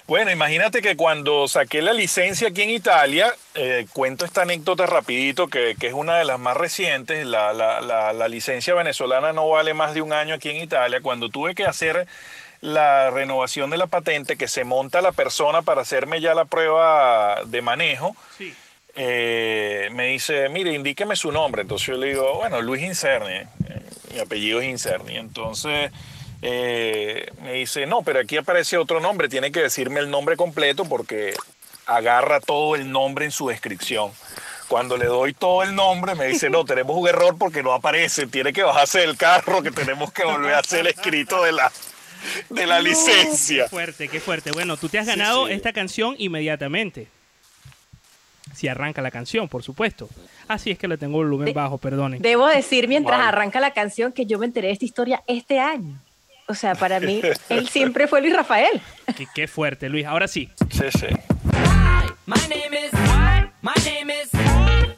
[0.06, 5.48] Bueno, imagínate que cuando saqué la licencia aquí en Italia, eh, cuento esta anécdota rapidito,
[5.48, 9.48] que, que es una de las más recientes, la, la- la- la licencia venezolana no
[9.50, 12.06] vale más de un año aquí en Italia, cuando tuve que hacer
[12.62, 17.42] la renovación de la patente, que se monta la persona para hacerme ya la prueba
[17.44, 18.16] de manejo,
[19.00, 21.62] eh, me dice, mire, indíqueme su nombre.
[21.62, 23.46] Entonces yo le digo, bueno, Luis Incerni, eh,
[24.12, 25.16] mi apellido es Incerni.
[25.16, 25.92] Entonces
[26.42, 30.84] eh, me dice, no, pero aquí aparece otro nombre, tiene que decirme el nombre completo
[30.84, 31.34] porque
[31.86, 34.10] agarra todo el nombre en su descripción.
[34.66, 38.26] Cuando le doy todo el nombre, me dice, no, tenemos un error porque no aparece,
[38.26, 41.70] tiene que bajarse del carro, que tenemos que volver a hacer el escrito de la,
[42.50, 43.64] de la licencia.
[43.64, 44.50] Qué fuerte, qué fuerte.
[44.50, 45.52] Bueno, tú te has ganado sí.
[45.52, 47.06] esta canción inmediatamente.
[48.58, 50.08] Si arranca la canción, por supuesto.
[50.48, 52.20] Así es que le tengo volumen De- bajo, perdonen.
[52.20, 53.28] Debo decir mientras Vale.
[53.28, 55.96] arranca la canción que yo me enteré de esta historia este año.
[56.48, 58.80] O sea, para mí, él siempre fue Luis Rafael.
[59.16, 60.06] Qué, qué fuerte, Luis.
[60.06, 60.50] Ahora sí.
[60.72, 61.06] Sí, sí.
[62.26, 62.92] My name is
[63.62, 64.32] My name is,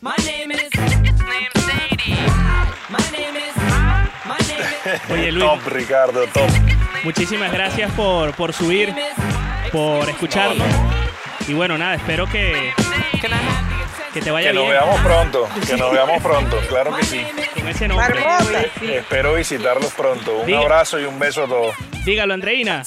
[0.00, 0.70] my name is.
[2.90, 3.54] My name is,
[4.26, 5.10] my name is.
[5.10, 5.44] Oye, Luis.
[5.44, 6.48] Top, Ricardo, top.
[7.04, 8.94] Muchísimas gracias por, por subir,
[9.70, 10.66] por escucharnos.
[11.46, 12.72] Y bueno, nada, espero que,
[14.12, 17.26] que te vaya Que nos veamos pronto, que nos veamos pronto, claro que sí.
[17.54, 18.24] Con ese nombre.
[18.82, 20.38] Espero visitarlos pronto.
[20.38, 20.60] Un Diga.
[20.60, 21.74] abrazo y un beso a todos.
[22.04, 22.82] Dígalo, Andreina.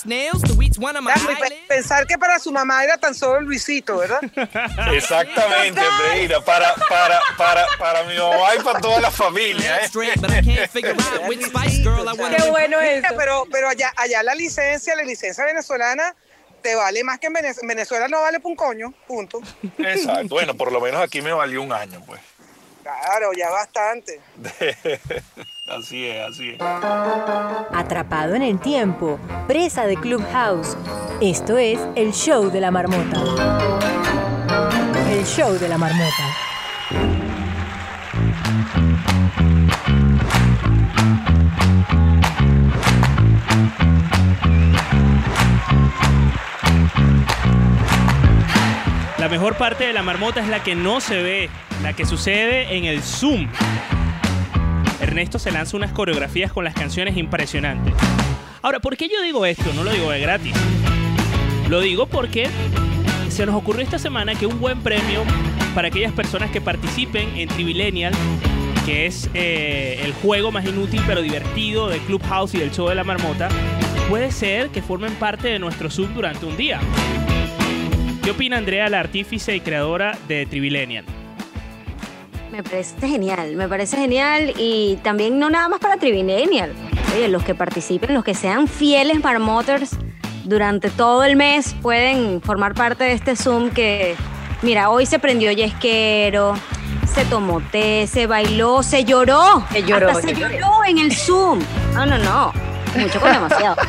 [1.68, 4.22] Pensar que para su mamá era tan solo Luisito, ¿verdad?
[4.94, 9.82] Exactamente, Andreina, para, para, para, para mi mamá y para toda la familia.
[9.82, 9.90] ¿eh?
[10.74, 13.08] Qué bueno eso.
[13.16, 16.16] Pero, pero allá, allá la licencia, la licencia venezolana,
[16.64, 18.08] te vale más que en Venez- en Venezuela.
[18.08, 19.40] no vale por un coño, punto.
[19.78, 20.30] Exacto.
[20.30, 22.20] Bueno, por lo menos aquí me valió un año, pues.
[22.82, 24.20] Claro, ya bastante.
[25.68, 26.62] así es, así es.
[26.62, 30.76] Atrapado en el tiempo, presa de Clubhouse.
[31.22, 33.22] Esto es el show de la marmota.
[35.12, 36.24] El show de la marmota.
[49.18, 51.50] La mejor parte de la marmota es la que no se ve,
[51.82, 53.48] la que sucede en el Zoom.
[55.00, 57.94] Ernesto se lanza unas coreografías con las canciones impresionantes.
[58.62, 59.72] Ahora, ¿por qué yo digo esto?
[59.74, 60.54] No lo digo de gratis.
[61.70, 62.50] Lo digo porque
[63.30, 65.24] se nos ocurrió esta semana que un buen premio
[65.74, 68.14] para aquellas personas que participen en Trivilenial,
[68.86, 72.96] que es eh, el juego más inútil pero divertido de Clubhouse y del show de
[72.96, 73.50] la marmota,
[74.10, 76.80] puede ser que formen parte de nuestro Zoom durante un día.
[78.24, 81.06] ¿Qué opina Andrea, la artífice y creadora de Trivilenial?
[82.52, 86.72] Me parece genial, me parece genial y también no nada más para Trivilenial.
[87.16, 89.98] Oye, los que participen, los que sean fieles marmoters
[90.46, 94.16] durante todo el mes pueden formar parte de este Zoom que,
[94.62, 96.54] mira, hoy se prendió yesquero,
[97.14, 99.66] se tomó té, se bailó, se lloró.
[99.72, 101.60] Se lloró, Hasta se lloró en el Zoom.
[101.94, 102.73] No, no, no.
[102.96, 103.76] Mucho con demasiado.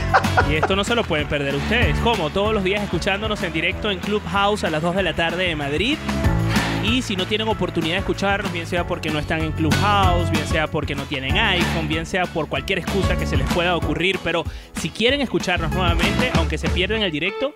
[0.51, 3.91] Y esto no se lo pueden perder ustedes, como todos los días escuchándonos en directo
[3.91, 5.97] en Clubhouse a las 2 de la tarde de Madrid.
[6.83, 10.47] Y si no tienen oportunidad de escucharnos, bien sea porque no están en Clubhouse, bien
[10.47, 14.19] sea porque no tienen iPhone, bien sea por cualquier excusa que se les pueda ocurrir,
[14.23, 14.45] pero
[14.75, 17.55] si quieren escucharnos nuevamente, aunque se pierdan el directo,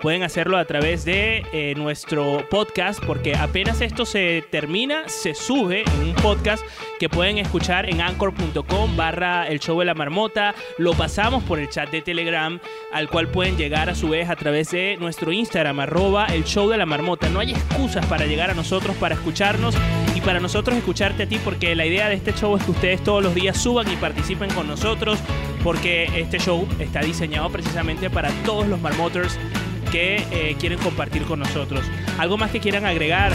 [0.00, 5.82] pueden hacerlo a través de eh, nuestro podcast, porque apenas esto se termina, se sube
[5.82, 6.64] en un podcast
[6.98, 10.54] que pueden escuchar en anchor.com barra el show de la marmota.
[10.78, 12.60] Lo pasamos por el chat de Telegram,
[12.92, 16.68] al cual pueden llegar a su vez a través de nuestro Instagram, arroba el show
[16.68, 17.28] de la marmota.
[17.28, 19.74] No hay excusas para llegar a nosotros, para escucharnos
[20.14, 23.02] y para nosotros escucharte a ti, porque la idea de este show es que ustedes
[23.02, 25.18] todos los días suban y participen con nosotros,
[25.62, 29.38] porque este show está diseñado precisamente para todos los marmoters
[29.90, 31.82] que eh, quieren compartir con nosotros.
[32.18, 33.32] ¿Algo más que quieran agregar?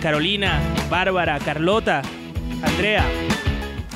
[0.00, 2.02] Carolina, Bárbara, Carlota,
[2.64, 3.04] Andrea,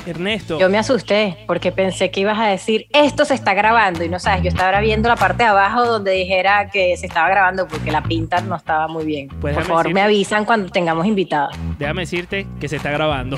[0.05, 0.57] Ernesto.
[0.59, 4.19] Yo me asusté porque pensé que ibas a decir esto se está grabando y no
[4.19, 7.91] sabes, yo estaba viendo la parte de abajo donde dijera que se estaba grabando porque
[7.91, 9.27] la pinta no estaba muy bien.
[9.41, 11.53] Pues Por favor, decirte- me avisan cuando tengamos invitados.
[11.77, 13.37] Déjame decirte que se está grabando.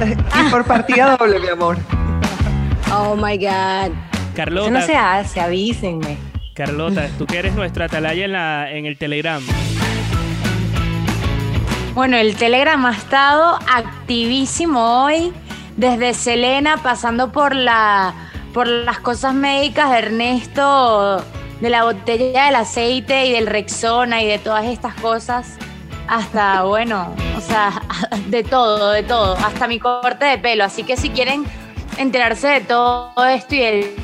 [0.00, 1.76] Y por partida doble, mi amor.
[2.92, 3.92] Oh my God.
[4.34, 4.68] Carlota.
[4.68, 6.29] Eso no se hace, avísenme.
[6.54, 9.42] Carlota, tú que eres nuestra atalaya en, la, en el Telegram.
[11.94, 15.32] Bueno, el Telegram ha estado activísimo hoy,
[15.76, 18.14] desde Selena, pasando por la
[18.52, 21.24] por las cosas médicas de Ernesto,
[21.60, 25.56] de la botella del aceite y del Rexona y de todas estas cosas,
[26.08, 27.80] hasta, bueno, o sea,
[28.26, 30.64] de todo, de todo, hasta mi corte de pelo.
[30.64, 31.44] Así que si quieren
[31.98, 33.94] enterarse de todo esto y del,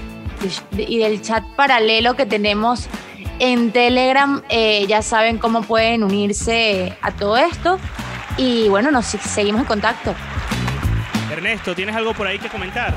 [0.76, 2.88] y del chat paralelo que tenemos
[3.38, 7.78] en Telegram, eh, ya saben cómo pueden unirse a todo esto.
[8.38, 10.14] Y bueno, nos seguimos en contacto.
[11.30, 12.94] Ernesto, ¿tienes algo por ahí que comentar?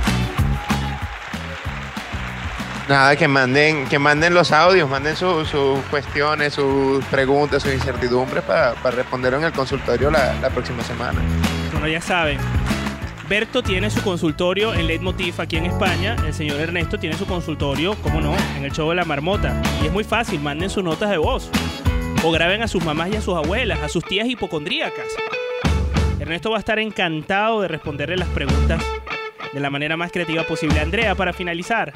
[2.87, 8.43] Nada, que manden, que manden los audios, manden su- sus cuestiones, sus preguntas, sus incertidumbres
[8.43, 11.19] para, para responder en el consultorio la, la próxima semana.
[11.71, 12.39] Bueno, ya saben.
[13.29, 16.15] Berto tiene su consultorio en Leitmotiv aquí en España.
[16.25, 19.61] El señor Ernesto tiene su consultorio, como no, en el show de la marmota.
[19.83, 21.51] Y es muy fácil, manden sus notas de voz.
[22.23, 25.05] O graben a sus mamás y a sus abuelas, a sus tías hipocondríacas.
[26.19, 28.83] Ernesto va a estar encantado de responderle las preguntas
[29.53, 30.79] de la manera más creativa posible.
[30.79, 31.93] Andrea, para finalizar.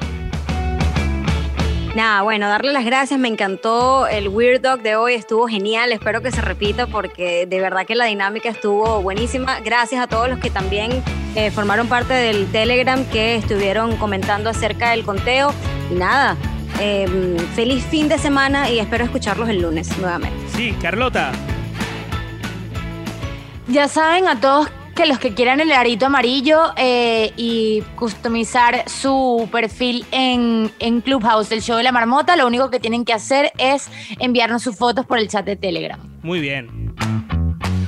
[1.94, 6.22] Nada, bueno, darle las gracias, me encantó el Weird Dog de hoy, estuvo genial, espero
[6.22, 9.60] que se repita porque de verdad que la dinámica estuvo buenísima.
[9.60, 10.90] Gracias a todos los que también
[11.36, 15.52] eh, formaron parte del Telegram, que estuvieron comentando acerca del conteo.
[15.90, 16.36] Y nada,
[16.80, 17.06] Eh,
[17.54, 20.36] feliz fin de semana y espero escucharlos el lunes nuevamente.
[20.56, 21.30] Sí, Carlota.
[23.68, 29.48] Ya saben a todos que los que quieran el arito amarillo eh, y customizar su
[29.50, 33.52] perfil en, en Clubhouse del show de la marmota, lo único que tienen que hacer
[33.58, 33.88] es
[34.20, 35.98] enviarnos sus fotos por el chat de Telegram.
[36.22, 36.94] Muy bien.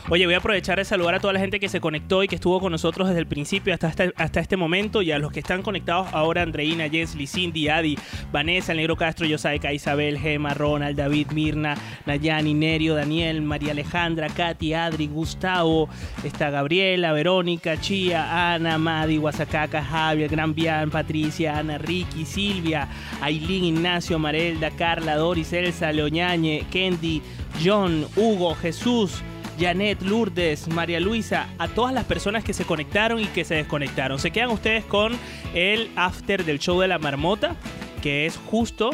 [0.09, 2.37] Oye, voy a aprovechar de saludar a toda la gente que se conectó y que
[2.37, 5.63] estuvo con nosotros desde el principio hasta este, este momento y a los que están
[5.63, 7.99] conectados ahora, Andreina, Jensly, Cindy, Adi,
[8.31, 11.75] Vanessa, el Negro Castro, Yosaika, Isabel, Gema, Ronald, David, Mirna,
[12.07, 15.89] Nayani, Nerio, Daniel, María Alejandra, Katy, Adri, Gustavo,
[16.23, 22.87] está Gabriela, Verónica, Chía, Ana, Madi, Guasacaca, Javier, Gran Bian, Patricia, Ana, Ricky, Silvia,
[23.21, 27.23] Ailín, Ignacio, Marelda, Carla, Doris, Elsa, Leoñañe, Kendi,
[27.61, 29.21] John, Hugo, Jesús,
[29.59, 34.19] Janet, Lourdes, María Luisa, a todas las personas que se conectaron y que se desconectaron.
[34.19, 35.13] Se quedan ustedes con
[35.55, 37.57] el after del show de la marmota,
[38.03, 38.91] que es justo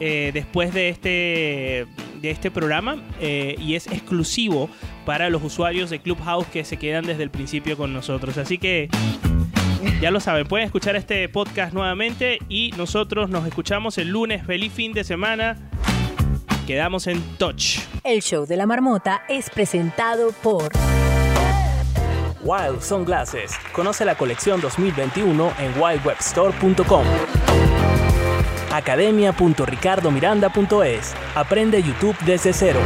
[0.00, 1.86] eh, después de este,
[2.20, 4.70] de este programa eh, y es exclusivo
[5.04, 8.38] para los usuarios de Clubhouse que se quedan desde el principio con nosotros.
[8.38, 8.88] Así que
[10.00, 14.44] ya lo saben, pueden escuchar este podcast nuevamente y nosotros nos escuchamos el lunes.
[14.46, 15.56] Feliz fin de semana.
[16.66, 17.78] Quedamos en touch.
[18.04, 20.70] El show de la marmota es presentado por
[22.42, 23.52] Wild Sunglasses.
[23.72, 27.04] Conoce la colección 2021 en wildwebstore.com.
[28.72, 31.14] Academia.ricardomiranda.es.
[31.34, 32.78] Aprende YouTube desde cero.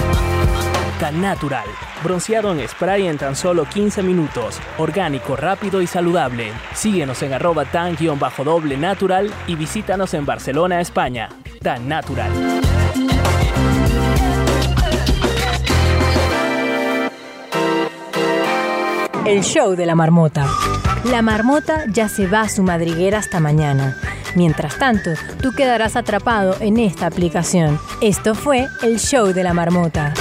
[1.00, 1.66] Tan Natural.
[2.04, 4.60] Bronceado en spray en tan solo 15 minutos.
[4.78, 6.52] Orgánico, rápido y saludable.
[6.72, 11.28] Síguenos en arroba tan-doble natural y visítanos en Barcelona, España.
[11.60, 12.30] Tan Natural.
[19.26, 20.46] El show de la marmota.
[21.04, 23.96] La marmota ya se va a su madriguera hasta mañana.
[24.36, 25.10] Mientras tanto,
[25.42, 27.80] tú quedarás atrapado en esta aplicación.
[28.00, 30.12] Esto fue el show de la marmota.